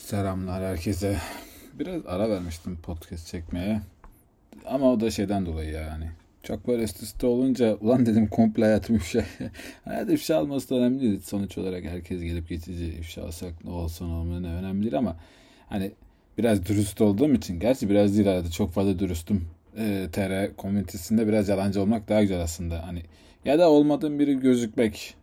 Selamlar 0.00 0.62
herkese. 0.62 1.16
Biraz 1.78 2.06
ara 2.06 2.30
vermiştim 2.30 2.78
podcast 2.82 3.26
çekmeye. 3.26 3.80
Ama 4.66 4.92
o 4.92 5.00
da 5.00 5.10
şeyden 5.10 5.46
dolayı 5.46 5.70
yani. 5.72 6.04
Çok 6.42 6.68
böyle 6.68 6.82
üst 6.82 7.02
üste 7.02 7.26
olunca 7.26 7.74
ulan 7.80 8.06
dedim 8.06 8.28
komple 8.28 8.64
hayatım 8.64 8.96
ifşa. 8.96 9.24
Hayat 9.84 10.10
ifşa 10.10 10.42
olması 10.42 10.70
da 10.70 10.74
önemli 10.74 11.00
değil. 11.00 11.20
Sonuç 11.20 11.58
olarak 11.58 11.84
herkes 11.84 12.22
gelip 12.22 12.48
geçici 12.48 12.84
ifşa 12.84 13.24
olsak 13.24 13.64
ne 13.64 13.70
olsun 13.70 14.10
olmayan 14.10 14.44
önemli 14.44 14.82
değil 14.82 14.98
ama 14.98 15.16
hani 15.68 15.92
biraz 16.38 16.66
dürüst 16.66 17.00
olduğum 17.00 17.34
için 17.34 17.60
gerçi 17.60 17.90
biraz 17.90 18.16
değil 18.16 18.32
arada 18.32 18.50
çok 18.50 18.72
fazla 18.72 18.98
dürüstüm. 18.98 19.44
E, 19.76 20.08
TR 20.12 20.56
komünitesinde 20.56 21.28
biraz 21.28 21.48
yalancı 21.48 21.82
olmak 21.82 22.08
daha 22.08 22.22
güzel 22.22 22.40
aslında. 22.40 22.86
Hani 22.86 23.02
ya 23.44 23.58
da 23.58 23.70
olmadığım 23.70 24.18
biri 24.18 24.40
gözükmek. 24.40 25.14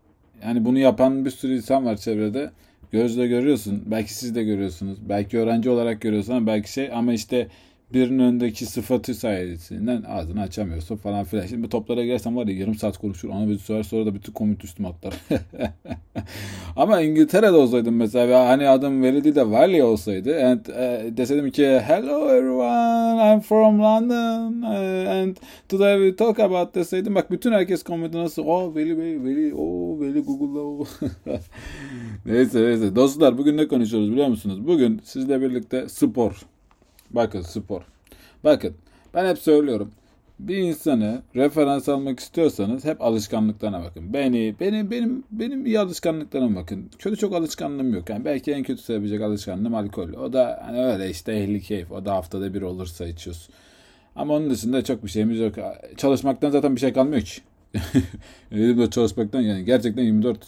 Yani 0.44 0.66
bunu 0.66 0.80
yapan 0.80 1.26
bir 1.26 1.32
sürü 1.32 1.56
insan 1.56 1.86
var 1.86 1.98
çevrede 1.98 2.52
gözle 2.92 3.28
görüyorsun. 3.28 3.84
Belki 3.86 4.14
siz 4.14 4.36
de 4.36 4.44
görüyorsunuz. 4.44 4.98
Belki 5.10 5.40
öğrenci 5.40 5.70
olarak 5.70 6.02
görüyorsun 6.02 6.48
belki 6.48 6.72
şey 6.72 6.92
ama 6.94 7.14
işte 7.14 7.48
birinin 7.94 8.20
önündeki 8.20 8.66
sıfatı 8.66 9.16
sayesinden 9.16 10.04
ağzını 10.08 10.42
açamıyorsun 10.42 10.96
falan 10.96 11.24
filan. 11.24 11.46
Şimdi 11.46 11.64
bu 11.64 11.70
toplara 11.70 12.04
girersem 12.04 12.36
var 12.36 12.48
ya 12.48 12.58
yarım 12.58 12.76
saat 12.76 12.98
konuşur. 12.98 13.30
Ona 13.30 13.50
bir 13.50 13.58
sorar 13.58 13.84
sonra 13.84 14.06
da 14.06 14.16
bütün 14.16 14.34
komut 14.34 14.64
üstüme 14.64 14.88
atlar. 14.88 15.14
Ama 16.76 17.02
İngiltere'de 17.02 17.52
olsaydım 17.52 17.96
mesela 17.96 18.48
hani 18.48 18.68
adım 18.70 19.04
değil 19.04 19.36
de 19.36 19.52
Valley 19.52 19.84
olsaydı 19.84 20.46
and 20.46 20.60
uh, 20.60 21.18
deseydim 21.18 21.52
ki 21.52 21.66
hello 21.66 22.30
everyone 22.30 23.34
I'm 23.34 23.40
from 23.40 23.80
London 23.80 24.62
uh, 24.62 25.10
and 25.10 25.36
today 25.70 25.98
we 25.98 26.16
talk 26.16 26.40
about 26.40 26.76
deseydim 26.76 27.16
bak 27.16 27.32
bütün 27.32 27.52
herkes 27.52 27.84
komedi 27.84 28.18
nasıl 28.18 28.44
oh 28.46 28.76
Veli 28.76 28.98
Bey 28.98 29.24
Veli 29.24 29.54
oh 29.56 30.02
Veli 30.02 30.20
Google'da 30.20 30.60
oh. 30.60 30.88
neyse 32.26 32.62
neyse 32.62 32.96
dostlar 32.96 33.38
bugün 33.38 33.58
ne 33.58 33.68
konuşuyoruz 33.68 34.12
biliyor 34.12 34.28
musunuz? 34.28 34.68
Bugün 34.68 35.02
sizle 35.04 35.42
birlikte 35.42 35.90
spor 35.90 36.46
Bakın 37.12 37.42
spor. 37.42 37.82
Bakın 38.44 38.74
ben 39.14 39.30
hep 39.30 39.38
söylüyorum. 39.38 39.92
Bir 40.40 40.58
insanı 40.58 41.22
referans 41.36 41.90
almak 41.90 42.20
istiyorsanız 42.20 42.86
hep 42.86 43.02
alışkanlıklarına 43.02 43.84
bakın. 43.84 44.14
Beni, 44.14 44.56
benim, 44.60 44.92
benim, 44.92 45.24
benim 45.32 45.66
iyi 45.66 45.80
alışkanlıklarıma 45.80 46.62
bakın. 46.62 46.90
Kötü 47.00 47.18
çok 47.18 47.34
alışkanlığım 47.34 47.94
yok. 47.94 48.10
Yani 48.10 48.26
belki 48.26 48.52
en 48.52 48.64
kötü 48.64 48.82
sevebilecek 48.82 49.22
alışkanlığım 49.22 49.76
alkol. 49.76 50.14
O 50.14 50.34
da 50.34 50.64
hani 50.66 50.86
öyle 50.86 51.10
işte 51.10 51.34
ehli 51.34 51.62
keyif. 51.62 51.92
O 51.92 52.06
da 52.06 52.14
haftada 52.14 52.54
bir 52.54 52.62
olursa 52.62 53.08
içiyoruz. 53.08 53.50
Ama 54.16 54.34
onun 54.34 54.50
dışında 54.50 54.84
çok 54.84 55.04
bir 55.04 55.10
şeyimiz 55.10 55.40
yok. 55.40 55.56
Çalışmaktan 55.98 56.50
zaten 56.50 56.76
bir 56.76 56.80
şey 56.80 56.94
kalmıyor 56.94 57.22
ki. 57.22 57.42
Elimde 58.52 58.90
çalışmaktan 58.90 59.42
yani 59.42 59.66
gerçekten 59.66 60.04
24 60.04 60.40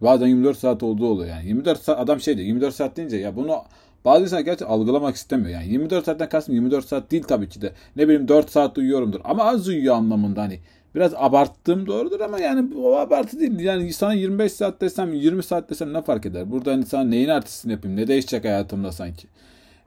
bazen 0.00 0.26
24 0.26 0.58
saat 0.58 0.82
olduğu 0.82 1.06
oluyor 1.06 1.30
yani. 1.30 1.48
24 1.48 1.82
saat 1.82 1.98
adam 1.98 2.20
şey 2.20 2.36
diyor 2.36 2.46
24 2.46 2.74
saat 2.74 2.96
deyince 2.96 3.16
ya 3.16 3.36
bunu 3.36 3.56
bazı 4.04 4.24
insanlar 4.24 4.44
gerçekten 4.44 4.66
algılamak 4.74 5.16
istemiyor. 5.16 5.50
Yani 5.50 5.72
24 5.72 6.04
saatten 6.04 6.28
kastım 6.28 6.54
24 6.54 6.88
saat 6.88 7.10
değil 7.10 7.22
tabii 7.22 7.48
ki 7.48 7.62
de. 7.62 7.72
Ne 7.96 8.04
bileyim 8.04 8.28
4 8.28 8.50
saat 8.50 8.78
uyuyorumdur. 8.78 9.20
Ama 9.24 9.44
az 9.44 9.68
uyuyor 9.68 9.94
anlamında 9.94 10.42
hani. 10.42 10.60
Biraz 10.94 11.12
abarttığım 11.16 11.86
doğrudur 11.86 12.20
ama 12.20 12.40
yani 12.40 12.76
o 12.76 12.96
abartı 12.96 13.40
değil. 13.40 13.60
Yani 13.60 13.92
sana 13.92 14.12
25 14.12 14.52
saat 14.52 14.80
desem 14.80 15.12
20 15.12 15.42
saat 15.42 15.70
desem 15.70 15.92
ne 15.92 16.02
fark 16.02 16.26
eder? 16.26 16.50
Burada 16.50 16.72
hani 16.72 16.86
sana 16.86 17.04
neyin 17.04 17.28
artistini 17.28 17.72
yapayım? 17.72 17.96
Ne 17.96 18.06
değişecek 18.06 18.44
hayatımda 18.44 18.92
sanki? 18.92 19.26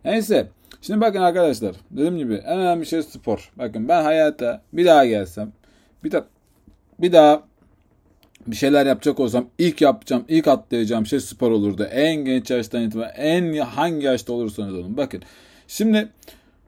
Neyse. 0.06 0.48
Şimdi 0.82 1.02
bakın 1.02 1.22
arkadaşlar. 1.22 1.76
Dediğim 1.92 2.18
gibi 2.18 2.34
en 2.34 2.60
önemli 2.60 2.86
şey 2.86 3.04
spor. 3.04 3.52
Bakın 3.58 3.88
ben 3.88 4.04
hayata 4.04 4.62
bir 4.74 4.86
daha 4.86 5.06
gelsem 5.06 5.52
bir 6.04 6.12
daha 6.12 6.26
bir 7.00 7.12
daha 7.12 7.44
bir 8.48 8.56
şeyler 8.56 8.86
yapacak 8.86 9.20
olsam 9.20 9.46
ilk 9.58 9.82
yapacağım, 9.82 10.26
ilk 10.28 10.48
atlayacağım 10.48 11.06
şey 11.06 11.20
spor 11.20 11.52
olurdu. 11.52 11.84
En 11.84 12.16
genç 12.16 12.50
yaştan 12.50 12.84
itibaren 12.84 13.14
en 13.18 13.58
hangi 13.58 14.06
yaşta 14.06 14.34
olursanız 14.34 14.74
olun. 14.74 14.98
Bakın 14.98 15.22
şimdi 15.68 16.10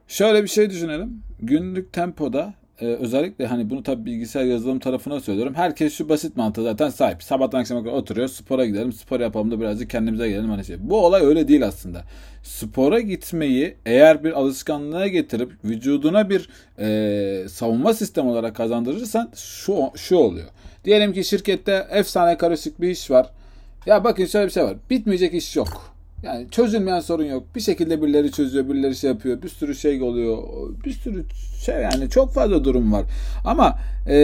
şöyle 0.08 0.42
bir 0.42 0.48
şey 0.48 0.70
düşünelim. 0.70 1.22
Günlük 1.40 1.92
tempoda 1.92 2.54
e, 2.80 2.86
özellikle 2.86 3.46
hani 3.46 3.70
bunu 3.70 3.82
tabii 3.82 4.04
bilgisayar 4.04 4.44
yazılım 4.44 4.78
tarafına 4.78 5.20
söylüyorum. 5.20 5.54
Herkes 5.54 5.94
şu 5.94 6.08
basit 6.08 6.36
mantığı 6.36 6.62
zaten 6.62 6.88
sahip. 6.88 7.22
Sabahtan 7.22 7.60
akşama 7.60 7.84
kadar 7.84 7.92
oturuyor. 7.92 8.28
Spora 8.28 8.66
gidelim. 8.66 8.92
Spor 8.92 9.20
yapalım 9.20 9.50
da 9.50 9.60
birazcık 9.60 9.90
kendimize 9.90 10.28
gelelim. 10.28 10.50
Hani 10.50 10.64
şey. 10.64 10.76
Bu 10.80 11.06
olay 11.06 11.22
öyle 11.24 11.48
değil 11.48 11.66
aslında. 11.66 12.04
Spora 12.42 13.00
gitmeyi 13.00 13.76
eğer 13.86 14.24
bir 14.24 14.32
alışkanlığa 14.32 15.06
getirip 15.06 15.52
vücuduna 15.64 16.30
bir 16.30 16.48
e, 16.78 17.48
savunma 17.48 17.94
sistemi 17.94 18.28
olarak 18.28 18.56
kazandırırsan 18.56 19.30
şu, 19.36 19.90
şu 19.96 20.16
oluyor. 20.16 20.48
Diyelim 20.84 21.12
ki 21.12 21.24
şirkette 21.24 21.86
efsane 21.90 22.36
karışık 22.36 22.80
bir 22.80 22.88
iş 22.88 23.10
var. 23.10 23.30
Ya 23.86 24.04
bakın 24.04 24.26
şöyle 24.26 24.46
bir 24.46 24.52
şey 24.52 24.64
var. 24.64 24.76
Bitmeyecek 24.90 25.34
iş 25.34 25.56
yok. 25.56 25.89
Yani 26.22 26.50
çözülmeyen 26.50 27.00
sorun 27.00 27.24
yok. 27.24 27.42
Bir 27.54 27.60
şekilde 27.60 28.02
birileri 28.02 28.32
çözüyor, 28.32 28.68
birileri 28.68 28.96
şey 28.96 29.10
yapıyor. 29.10 29.42
Bir 29.42 29.48
sürü 29.48 29.74
şey 29.74 30.02
oluyor. 30.02 30.38
Bir 30.84 30.92
sürü 30.92 31.24
şey 31.64 31.74
yani 31.74 32.10
çok 32.10 32.32
fazla 32.32 32.64
durum 32.64 32.92
var. 32.92 33.04
Ama 33.44 33.78
e, 34.06 34.16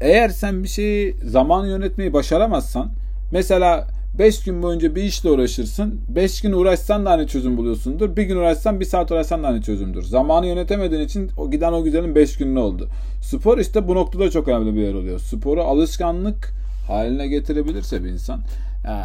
eğer 0.00 0.28
sen 0.28 0.62
bir 0.62 0.68
şeyi 0.68 1.16
zaman 1.24 1.66
yönetmeyi 1.66 2.12
başaramazsan 2.12 2.90
mesela 3.32 3.86
5 4.18 4.44
gün 4.44 4.62
boyunca 4.62 4.94
bir 4.94 5.02
işle 5.02 5.30
uğraşırsın. 5.30 6.00
5 6.08 6.40
gün 6.40 6.52
uğraşsan 6.52 7.06
da 7.06 7.10
hani 7.10 7.26
çözüm 7.26 7.56
buluyorsundur. 7.56 8.16
Bir 8.16 8.22
gün 8.22 8.36
uğraşsan 8.36 8.80
bir 8.80 8.84
saat 8.84 9.12
uğraşsan 9.12 9.42
da 9.42 9.48
hani 9.48 9.62
çözümdür. 9.62 10.02
Zamanı 10.02 10.46
yönetemediğin 10.46 11.02
için 11.02 11.30
o 11.36 11.50
giden 11.50 11.72
o 11.72 11.84
güzelin 11.84 12.14
5 12.14 12.36
günü 12.36 12.58
oldu. 12.58 12.88
Spor 13.22 13.58
işte 13.58 13.88
bu 13.88 13.94
noktada 13.94 14.30
çok 14.30 14.48
önemli 14.48 14.74
bir 14.74 14.80
yer 14.80 14.94
oluyor. 14.94 15.18
Sporu 15.18 15.62
alışkanlık 15.62 16.52
haline 16.88 17.28
getirebilirse 17.28 18.04
bir 18.04 18.08
insan. 18.08 18.40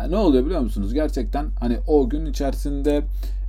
Ne 0.09 0.17
oluyor 0.17 0.45
biliyor 0.45 0.61
musunuz? 0.61 0.93
Gerçekten 0.93 1.45
hani 1.59 1.77
o 1.87 2.09
gün 2.09 2.25
içerisinde 2.25 3.01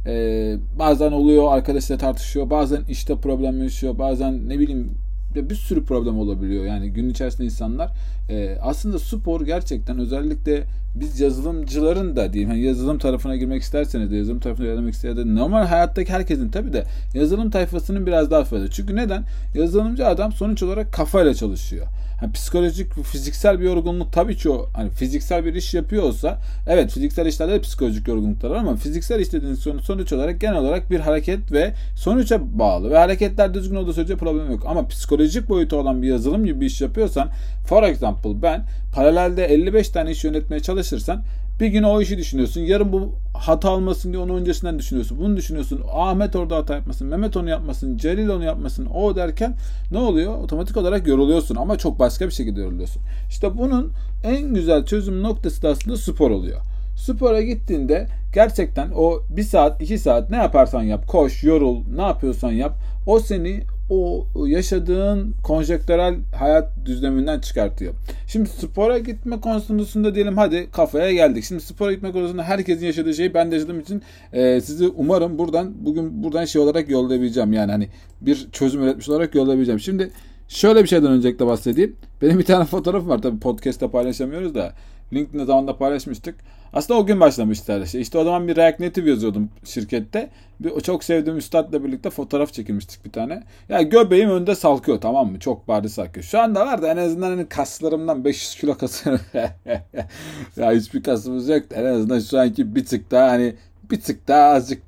e, 0.07 0.57
bazen 0.79 1.13
oluyor 1.13 1.53
arkadaşlar 1.53 1.99
tartışıyor. 1.99 2.51
Bazen 2.51 2.81
işte 2.89 3.17
problem 3.17 3.63
yaşıyor. 3.63 3.99
Bazen 3.99 4.49
ne 4.49 4.59
bileyim 4.59 4.91
bir 5.35 5.55
sürü 5.55 5.85
problem 5.85 6.19
olabiliyor. 6.19 6.65
Yani 6.65 6.91
gün 6.91 7.11
içerisinde 7.11 7.45
insanlar 7.45 7.91
e, 8.31 8.59
aslında 8.63 8.99
spor 8.99 9.41
gerçekten 9.41 9.99
özellikle 9.99 10.65
biz 10.95 11.21
yazılımcıların 11.21 12.17
da 12.17 12.33
diyeyim 12.33 12.51
yani 12.51 12.63
yazılım 12.63 12.99
tarafına 12.99 13.37
girmek 13.37 13.63
isterseniz 13.63 14.11
de 14.11 14.17
yazılım 14.17 14.41
tarafına 14.41 14.67
ilerlemek 14.67 14.95
isterseniz 14.95 15.27
normal 15.27 15.67
hayattaki 15.67 16.13
herkesin 16.13 16.49
tabi 16.49 16.73
de 16.73 16.85
yazılım 17.15 17.51
tayfasının 17.51 18.07
biraz 18.07 18.31
daha 18.31 18.45
fazla. 18.45 18.71
Çünkü 18.71 18.97
neden? 18.97 19.25
Yazılımcı 19.55 20.07
adam 20.07 20.33
sonuç 20.33 20.63
olarak 20.63 20.93
kafayla 20.93 21.35
çalışıyor. 21.35 21.87
Yani 22.23 22.33
psikolojik, 22.33 23.05
fiziksel 23.05 23.61
bir 23.61 23.65
yorgunluk 23.65 24.13
tabii 24.13 24.37
ki 24.37 24.51
o 24.51 24.69
hani 24.75 24.91
fiziksel 24.91 25.45
bir 25.45 25.55
iş 25.55 25.75
yapıyor 25.75 26.03
olsa 26.03 26.39
evet 26.67 26.91
fiziksel 26.91 27.27
işlerde 27.27 27.53
de 27.53 27.61
psikolojik 27.61 28.09
yorgunluklar 28.09 28.51
var 28.51 28.57
ama 28.57 28.77
fiziksel 28.77 29.21
iş 29.21 29.33
dediğiniz 29.33 29.59
sonuç 29.83 30.13
olarak 30.13 30.41
genel 30.41 30.57
olarak 30.57 30.91
bir 30.91 31.01
hareket 31.01 31.53
ve 31.53 31.75
sonuca 31.97 32.41
bağlı 32.59 32.91
ve 32.91 32.99
hareketler 32.99 33.55
düzgün 33.55 33.77
olduğu 33.77 33.93
sürece 33.93 34.17
problem 34.17 34.51
yok. 34.51 34.63
Ama 34.67 34.89
psikolojik 34.89 35.49
boyutu 35.49 35.77
olan 35.77 36.03
bir 36.03 36.09
yazılım 36.09 36.45
gibi 36.45 36.61
bir 36.61 36.67
iş 36.67 36.81
yapıyorsan 36.81 37.29
for 37.67 37.83
example 37.83 38.43
ben 38.43 38.65
paralelde 38.95 39.45
55 39.45 39.89
tane 39.89 40.11
iş 40.11 40.25
yönetmeye 40.25 40.61
çalışırsan 40.61 41.23
bir 41.61 41.67
gün 41.67 41.83
o 41.83 42.01
işi 42.01 42.19
düşünüyorsun. 42.19 42.61
Yarın 42.61 42.93
bu 42.93 43.15
hata 43.35 43.71
almasın 43.71 44.13
diye 44.13 44.23
onu 44.23 44.37
öncesinden 44.37 44.79
düşünüyorsun. 44.79 45.19
Bunu 45.21 45.37
düşünüyorsun. 45.37 45.83
Ahmet 45.93 46.37
orada 46.37 46.57
hata 46.57 46.75
yapmasın. 46.75 47.09
Mehmet 47.09 47.37
onu 47.37 47.51
yapmasın. 47.51 47.97
Celil 47.97 48.29
onu 48.29 48.45
yapmasın. 48.45 48.87
O 48.87 49.17
derken 49.17 49.57
ne 49.91 49.99
oluyor? 49.99 50.39
Otomatik 50.39 50.77
olarak 50.77 51.07
yoruluyorsun 51.07 51.57
ama 51.57 51.79
çok 51.79 51.99
başka 51.99 52.27
bir 52.27 52.33
şekilde 52.33 52.61
yoruluyorsun. 52.61 53.03
İşte 53.31 53.59
bunun 53.59 53.93
en 54.25 54.55
güzel 54.55 54.85
çözüm 54.85 55.23
noktası 55.23 55.63
da 55.63 55.69
aslında 55.69 55.97
spor 55.97 56.31
oluyor. 56.31 56.61
Spora 56.97 57.43
gittiğinde 57.43 58.07
gerçekten 58.35 58.91
o 58.97 59.23
bir 59.31 59.43
saat 59.43 59.83
iki 59.83 59.99
saat 59.99 60.31
ne 60.31 60.37
yaparsan 60.37 60.83
yap 60.83 61.07
koş 61.07 61.45
yorul 61.45 61.85
ne 61.97 62.03
yapıyorsan 62.03 62.53
yap 62.53 62.73
o 63.07 63.21
seni 63.21 63.63
o 63.91 64.27
yaşadığın 64.47 65.35
konjektörel 65.43 66.15
hayat 66.39 66.69
düzleminden 66.85 67.41
çıkartıyor. 67.41 67.95
Şimdi 68.27 68.49
spora 68.49 68.99
gitme 68.99 69.41
konusunda 69.41 70.15
diyelim 70.15 70.37
hadi 70.37 70.69
kafaya 70.73 71.13
geldik. 71.13 71.45
Şimdi 71.45 71.63
spora 71.63 71.93
gitme 71.93 72.13
konusunda 72.13 72.43
herkesin 72.43 72.87
yaşadığı 72.87 73.15
şeyi 73.15 73.35
ben 73.35 73.51
de 73.51 73.55
yaşadığım 73.55 73.81
için 73.81 74.03
e, 74.33 74.61
sizi 74.61 74.89
umarım 74.89 75.39
buradan 75.39 75.73
bugün 75.81 76.23
buradan 76.23 76.45
şey 76.45 76.63
olarak 76.63 76.91
yollayabileceğim. 76.91 77.53
Yani 77.53 77.73
hani 77.73 77.89
bir 78.21 78.49
çözüm 78.53 78.83
üretmiş 78.83 79.09
olarak 79.09 79.35
yollayabileceğim. 79.35 79.81
Şimdi 79.81 80.11
şöyle 80.49 80.83
bir 80.83 80.89
şeyden 80.89 81.11
öncelikle 81.11 81.47
bahsedeyim. 81.47 81.97
Benim 82.23 82.39
bir 82.39 82.45
tane 82.45 82.65
fotoğrafım 82.65 83.09
var. 83.09 83.23
Tabii 83.23 83.41
podcast'ta 83.41 83.91
paylaşamıyoruz 83.91 84.55
da. 84.55 84.73
LinkedIn'de 85.13 85.45
zamanında 85.45 85.77
paylaşmıştık. 85.77 86.35
Aslında 86.77 87.01
o 87.01 87.07
gün 87.07 87.21
başlamıştı 87.21 87.73
her 87.73 87.87
şey. 87.87 88.01
İşte 88.01 88.19
o 88.19 88.25
zaman 88.25 88.49
bir 88.49 88.57
React 88.57 88.81
Native 88.81 89.11
yazıyordum 89.11 89.51
şirkette. 89.65 90.31
Bir, 90.61 90.81
çok 90.81 91.05
sevdiğim 91.05 91.39
üstadla 91.39 91.85
birlikte 91.85 92.11
fotoğraf 92.11 92.53
çekilmiştik 92.53 93.05
bir 93.05 93.13
tane. 93.13 93.43
Ya 93.69 93.83
göbeğim 93.83 94.31
önde 94.31 94.55
salkıyor 94.55 95.01
tamam 95.01 95.33
mı? 95.33 95.39
Çok 95.39 95.69
bariz 95.69 95.95
salkıyor. 95.95 96.25
Şu 96.25 96.41
anda 96.41 96.67
var 96.67 96.83
da 96.83 96.89
en 96.89 96.97
azından 96.97 97.31
hani 97.31 97.49
kaslarımdan 97.49 98.25
500 98.25 98.55
kilo 98.55 98.79
kasım. 98.79 99.21
ya 100.57 100.73
hiçbir 100.73 101.03
kasımız 101.03 101.49
yok. 101.49 101.63
En 101.75 101.85
azından 101.85 102.21
şu 102.21 102.41
anki 102.41 102.75
bir 102.75 102.85
tık 102.85 103.11
daha 103.11 103.31
hani 103.31 103.55
bir 103.91 104.01
tık 104.01 104.29
daha 104.29 104.49
azıcık 104.49 104.83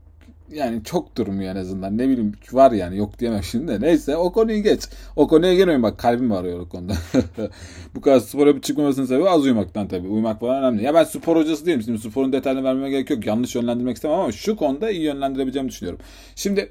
yani 0.53 0.85
çok 0.85 1.17
durmuyor 1.17 1.57
en 1.57 1.61
azından. 1.61 1.99
Ne 1.99 2.09
bileyim 2.09 2.33
var 2.53 2.73
yani 2.73 2.97
yok 2.97 3.19
diyemem 3.19 3.43
şimdi 3.43 3.69
de. 3.69 3.81
Neyse 3.81 4.17
o 4.17 4.33
konuyu 4.33 4.63
geç. 4.63 4.83
O 5.17 5.29
konuya 5.29 5.55
girmeyin 5.55 5.83
bak 5.83 5.99
kalbim 5.99 6.33
ağrıyor 6.33 6.61
o 6.61 6.69
konuda. 6.69 6.93
Bu 7.95 8.01
kadar 8.01 8.21
spora 8.21 8.57
bir 8.57 8.63
çıkmamasının 8.63 9.07
sebebi 9.07 9.29
az 9.29 9.45
uyumaktan 9.45 9.89
tabii. 9.89 10.09
Uyumak 10.09 10.41
falan 10.41 10.63
önemli. 10.63 10.85
Ya 10.85 10.95
ben 10.95 11.05
spor 11.05 11.37
hocası 11.37 11.67
değilim. 11.67 11.83
Şimdi 11.83 11.99
sporun 11.99 12.33
detayını 12.33 12.65
vermeme 12.65 12.91
gerek 12.91 13.11
yok. 13.11 13.27
Yanlış 13.27 13.55
yönlendirmek 13.55 13.97
istemem 13.97 14.19
ama 14.19 14.33
şu 14.33 14.57
konuda 14.57 14.91
iyi 14.91 15.03
yönlendirebileceğimi 15.03 15.69
düşünüyorum. 15.71 16.01
Şimdi 16.37 16.71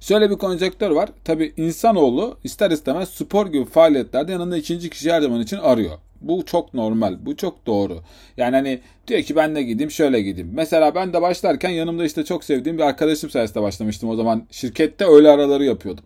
Şöyle 0.00 0.30
bir 0.30 0.36
konjektör 0.36 0.90
var. 0.90 1.08
Tabi 1.24 1.52
insanoğlu 1.56 2.36
ister 2.44 2.70
istemez 2.70 3.08
spor 3.08 3.46
gibi 3.46 3.64
faaliyetlerde 3.64 4.32
yanında 4.32 4.56
ikinci 4.56 4.90
kişi 4.90 5.12
her 5.12 5.20
zaman 5.20 5.40
için 5.40 5.56
arıyor. 5.56 5.98
Bu 6.20 6.44
çok 6.44 6.74
normal. 6.74 7.16
Bu 7.26 7.36
çok 7.36 7.66
doğru. 7.66 8.00
Yani 8.36 8.56
hani 8.56 8.80
diyor 9.08 9.22
ki 9.22 9.36
ben 9.36 9.54
de 9.54 9.62
gideyim 9.62 9.90
şöyle 9.90 10.22
gideyim. 10.22 10.50
Mesela 10.54 10.94
ben 10.94 11.12
de 11.12 11.22
başlarken 11.22 11.70
yanımda 11.70 12.04
işte 12.04 12.24
çok 12.24 12.44
sevdiğim 12.44 12.78
bir 12.78 12.82
arkadaşım 12.82 13.30
sayesinde 13.30 13.62
başlamıştım. 13.62 14.08
O 14.08 14.16
zaman 14.16 14.42
şirkette 14.50 15.04
öğle 15.04 15.28
araları 15.30 15.64
yapıyordum. 15.64 16.04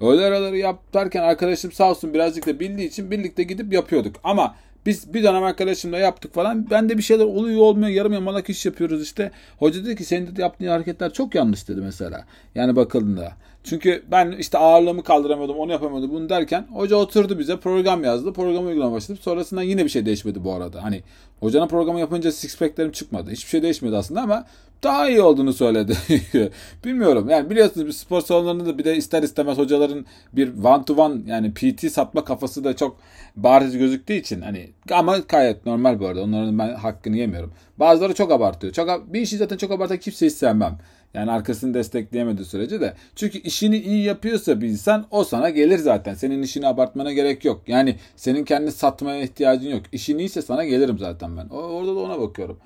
Öğle 0.00 0.24
araları 0.24 0.58
yaparken 0.58 1.22
arkadaşım 1.22 1.72
sağ 1.72 1.90
olsun 1.90 2.14
birazcık 2.14 2.46
da 2.46 2.60
bildiği 2.60 2.88
için 2.88 3.10
birlikte 3.10 3.42
gidip 3.42 3.72
yapıyorduk. 3.72 4.16
Ama 4.24 4.54
biz 4.86 5.14
bir 5.14 5.22
dönem 5.24 5.42
arkadaşımla 5.42 5.98
yaptık 5.98 6.34
falan. 6.34 6.70
Ben 6.70 6.88
de 6.88 6.98
bir 6.98 7.02
şeyler 7.02 7.24
oluyor 7.24 7.60
olmuyor. 7.60 7.88
Yarım 7.88 8.12
yamalak 8.12 8.50
iş 8.50 8.66
yapıyoruz 8.66 9.02
işte. 9.02 9.30
Hoca 9.58 9.84
dedi 9.84 9.96
ki 9.96 10.04
senin 10.04 10.36
de 10.36 10.42
yaptığın 10.42 10.66
hareketler 10.66 11.12
çok 11.12 11.34
yanlış 11.34 11.68
dedi 11.68 11.80
mesela. 11.80 12.24
Yani 12.54 12.76
bakıldığında. 12.76 13.32
Çünkü 13.66 14.02
ben 14.10 14.32
işte 14.32 14.58
ağırlığımı 14.58 15.02
kaldıramıyordum, 15.02 15.56
onu 15.56 15.72
yapamıyordum 15.72 16.10
bunu 16.10 16.28
derken 16.28 16.66
hoca 16.72 16.96
oturdu 16.96 17.38
bize 17.38 17.56
program 17.56 18.04
yazdı. 18.04 18.32
Programı 18.32 18.68
uygulamaya 18.68 18.96
başladık. 18.96 19.22
Sonrasında 19.22 19.62
yine 19.62 19.84
bir 19.84 19.88
şey 19.88 20.06
değişmedi 20.06 20.44
bu 20.44 20.52
arada. 20.52 20.84
Hani 20.84 21.02
hocanın 21.40 21.68
programı 21.68 22.00
yapınca 22.00 22.32
six 22.32 22.58
pack'lerim 22.58 22.92
çıkmadı. 22.92 23.30
Hiçbir 23.30 23.48
şey 23.50 23.62
değişmedi 23.62 23.96
aslında 23.96 24.20
ama 24.20 24.46
daha 24.82 25.08
iyi 25.08 25.20
olduğunu 25.20 25.52
söyledi. 25.52 25.96
Bilmiyorum. 26.84 27.28
Yani 27.28 27.50
biliyorsunuz 27.50 27.86
bir 27.86 27.92
spor 27.92 28.20
salonlarında 28.20 28.66
da 28.66 28.78
bir 28.78 28.84
de 28.84 28.96
ister 28.96 29.22
istemez 29.22 29.58
hocaların 29.58 30.06
bir 30.32 30.64
one 30.64 30.84
to 30.84 30.94
one 30.94 31.20
yani 31.26 31.54
PT 31.54 31.92
satma 31.92 32.24
kafası 32.24 32.64
da 32.64 32.76
çok 32.76 32.96
bariz 33.36 33.78
gözüktüğü 33.78 34.12
için 34.12 34.40
hani 34.40 34.70
ama 34.90 35.18
gayet 35.18 35.66
normal 35.66 36.00
bu 36.00 36.06
arada. 36.06 36.22
Onların 36.22 36.58
ben 36.58 36.74
hakkını 36.74 37.16
yemiyorum. 37.16 37.52
Bazıları 37.78 38.14
çok 38.14 38.32
abartıyor. 38.32 38.72
Çok 38.72 39.12
bir 39.12 39.20
işi 39.20 39.36
zaten 39.36 39.56
çok 39.56 39.70
abartan 39.70 39.98
kimseyi 39.98 40.30
sevmem. 40.30 40.78
Yani 41.14 41.30
arkasını 41.30 41.74
destekleyemediği 41.74 42.46
sürece 42.46 42.80
de. 42.80 42.94
Çünkü 43.16 43.38
işini 43.38 43.78
iyi 43.78 44.04
yapıyorsa 44.04 44.60
bir 44.60 44.68
insan 44.68 45.06
o 45.10 45.24
sana 45.24 45.50
gelir 45.50 45.78
zaten. 45.78 46.14
Senin 46.14 46.42
işini 46.42 46.66
abartmana 46.66 47.12
gerek 47.12 47.44
yok. 47.44 47.62
Yani 47.66 47.96
senin 48.16 48.44
kendini 48.44 48.72
satmaya 48.72 49.22
ihtiyacın 49.22 49.70
yok. 49.70 49.82
İşin 49.92 50.18
iyiyse 50.18 50.42
sana 50.42 50.64
gelirim 50.64 50.98
zaten 50.98 51.36
ben. 51.36 51.48
Orada 51.48 51.96
da 51.96 52.00
ona 52.00 52.20
bakıyorum. 52.20 52.58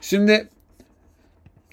Şimdi 0.00 0.48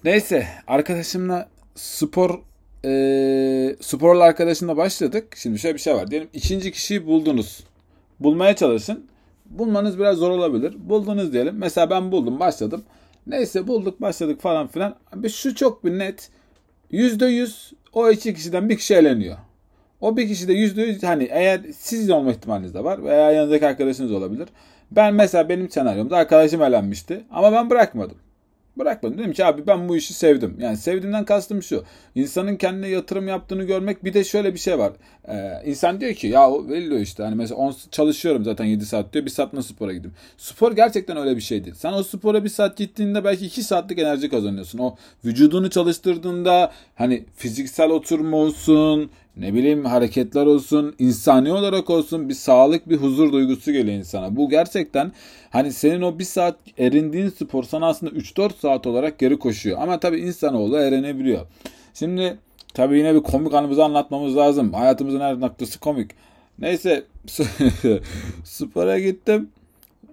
neyse 0.05 0.47
arkadaşımla 0.67 1.49
spor 1.75 2.39
e, 2.85 3.75
sporla 3.81 4.23
arkadaşımla 4.23 4.77
başladık. 4.77 5.37
Şimdi 5.37 5.59
şöyle 5.59 5.75
bir 5.75 5.79
şey 5.79 5.95
var. 5.95 6.11
Diyelim 6.11 6.29
ikinci 6.33 6.71
kişiyi 6.71 7.05
buldunuz. 7.05 7.63
Bulmaya 8.19 8.55
çalışın. 8.55 9.05
Bulmanız 9.45 9.99
biraz 9.99 10.17
zor 10.17 10.29
olabilir. 10.29 10.75
Buldunuz 10.77 11.33
diyelim. 11.33 11.55
Mesela 11.57 11.89
ben 11.89 12.11
buldum 12.11 12.39
başladım. 12.39 12.83
Neyse 13.27 13.67
bulduk 13.67 14.01
başladık 14.01 14.41
falan 14.41 14.67
filan. 14.67 14.95
Bir 15.15 15.29
şu 15.29 15.55
çok 15.55 15.85
bir 15.85 15.99
net. 15.99 16.29
Yüzde 16.91 17.25
yüz 17.25 17.73
o 17.93 18.11
iki 18.11 18.33
kişiden 18.33 18.69
bir 18.69 18.77
kişi 18.77 18.95
eleniyor. 18.95 19.37
O 20.01 20.17
bir 20.17 20.27
kişi 20.27 20.47
de 20.47 20.53
yüzde 20.53 20.81
yüz 20.81 21.03
hani 21.03 21.23
eğer 21.31 21.61
siz 21.77 22.09
olma 22.09 22.31
ihtimaliniz 22.31 22.73
de 22.73 22.83
var 22.83 23.03
veya 23.03 23.31
yanındaki 23.31 23.67
arkadaşınız 23.67 24.11
olabilir. 24.11 24.47
Ben 24.91 25.13
mesela 25.13 25.49
benim 25.49 25.69
senaryomda 25.69 26.17
arkadaşım 26.17 26.61
elenmişti 26.61 27.23
ama 27.31 27.51
ben 27.51 27.69
bırakmadım. 27.69 28.17
Bırakmadım. 28.77 29.17
Dedim 29.17 29.33
ki 29.33 29.45
abi 29.45 29.67
ben 29.67 29.89
bu 29.89 29.97
işi 29.97 30.13
sevdim. 30.13 30.57
Yani 30.59 30.77
sevdiğimden 30.77 31.25
kastım 31.25 31.63
şu. 31.63 31.83
İnsanın 32.15 32.55
kendine 32.55 32.87
yatırım 32.87 33.27
yaptığını 33.27 33.63
görmek 33.63 34.03
bir 34.03 34.13
de 34.13 34.23
şöyle 34.23 34.53
bir 34.53 34.59
şey 34.59 34.79
var. 34.79 34.93
Ee, 35.27 35.61
insan 35.65 36.01
diyor 36.01 36.13
ki 36.13 36.27
ya 36.27 36.67
veriyor 36.69 36.99
işte. 36.99 37.23
Hani 37.23 37.35
mesela 37.35 37.57
on, 37.57 37.75
çalışıyorum 37.91 38.43
zaten 38.43 38.65
7 38.65 38.85
saat 38.85 39.13
diyor. 39.13 39.25
Bir 39.25 39.29
saat 39.29 39.53
nasıl 39.53 39.75
spora 39.75 39.93
gideyim. 39.93 40.15
Spor 40.37 40.71
gerçekten 40.71 41.17
öyle 41.17 41.35
bir 41.35 41.41
şey 41.41 41.65
değil. 41.65 41.75
Sen 41.75 41.93
o 41.93 42.03
spora 42.03 42.43
bir 42.43 42.49
saat 42.49 42.77
gittiğinde 42.77 43.23
belki 43.23 43.45
2 43.45 43.63
saatlik 43.63 43.99
enerji 43.99 44.29
kazanıyorsun. 44.29 44.79
O 44.79 44.95
vücudunu 45.25 45.69
çalıştırdığında 45.69 46.71
hani 46.95 47.25
fiziksel 47.35 47.89
oturma 47.89 48.37
olsun, 48.37 49.11
ne 49.37 49.53
bileyim 49.53 49.85
hareketler 49.85 50.45
olsun, 50.45 50.95
insani 50.99 51.53
olarak 51.53 51.89
olsun 51.89 52.29
bir 52.29 52.33
sağlık, 52.33 52.89
bir 52.89 52.97
huzur 52.97 53.31
duygusu 53.31 53.71
geliyor 53.71 53.97
insana. 53.97 54.35
Bu 54.35 54.49
gerçekten 54.49 55.11
hani 55.49 55.73
senin 55.73 56.01
o 56.01 56.19
bir 56.19 56.23
saat 56.23 56.55
erindiğin 56.77 57.29
spor 57.29 57.63
sana 57.63 57.87
aslında 57.87 58.11
3-4 58.11 58.51
saat 58.59 58.87
olarak 58.87 59.19
geri 59.19 59.39
koşuyor. 59.39 59.81
Ama 59.81 59.99
tabii 59.99 60.19
insanoğlu 60.19 60.77
erenebiliyor. 60.77 61.45
Şimdi 61.93 62.37
tabii 62.73 62.97
yine 62.97 63.15
bir 63.15 63.23
komik 63.23 63.53
anımızı 63.53 63.83
anlatmamız 63.83 64.37
lazım. 64.37 64.73
Hayatımızın 64.73 65.19
her 65.19 65.39
noktası 65.39 65.79
komik. 65.79 66.11
Neyse 66.59 67.03
spora 68.43 68.99
gittim. 68.99 69.49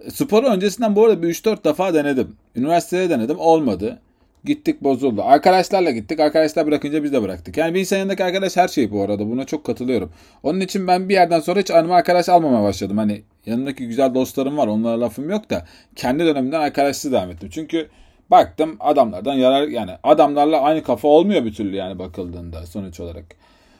Sporu 0.09 0.47
öncesinden 0.47 0.95
bu 0.95 1.05
arada 1.05 1.23
bir 1.23 1.27
3-4 1.27 1.63
defa 1.63 1.93
denedim. 1.93 2.35
Üniversitede 2.55 3.09
denedim 3.09 3.39
olmadı. 3.39 3.99
Gittik 4.45 4.83
bozuldu. 4.83 5.23
Arkadaşlarla 5.23 5.91
gittik. 5.91 6.19
Arkadaşlar 6.19 6.67
bırakınca 6.67 7.03
biz 7.03 7.13
de 7.13 7.21
bıraktık. 7.21 7.57
Yani 7.57 7.73
bir 7.73 7.79
insan 7.79 7.97
yanındaki 7.97 8.23
arkadaş 8.23 8.57
her 8.57 8.67
şey 8.67 8.91
bu 8.91 9.01
arada. 9.01 9.29
Buna 9.29 9.45
çok 9.45 9.63
katılıyorum. 9.63 10.11
Onun 10.43 10.59
için 10.59 10.87
ben 10.87 11.09
bir 11.09 11.13
yerden 11.13 11.39
sonra 11.39 11.59
hiç 11.59 11.71
anıma 11.71 11.95
arkadaş 11.95 12.29
almamaya 12.29 12.63
başladım. 12.63 12.97
Hani 12.97 13.21
yanındaki 13.45 13.87
güzel 13.87 14.13
dostlarım 14.13 14.57
var. 14.57 14.67
Onlara 14.67 15.01
lafım 15.01 15.29
yok 15.29 15.49
da. 15.49 15.65
Kendi 15.95 16.25
dönemimden 16.25 16.61
arkadaşsız 16.61 17.11
devam 17.11 17.31
ettim. 17.31 17.49
Çünkü 17.51 17.89
baktım 18.31 18.77
adamlardan 18.79 19.33
yarar 19.33 19.67
yani 19.67 19.91
adamlarla 20.03 20.61
aynı 20.61 20.83
kafa 20.83 21.07
olmuyor 21.07 21.45
bir 21.45 21.53
türlü 21.53 21.75
yani 21.75 21.99
bakıldığında 21.99 22.65
sonuç 22.65 22.99
olarak. 22.99 23.25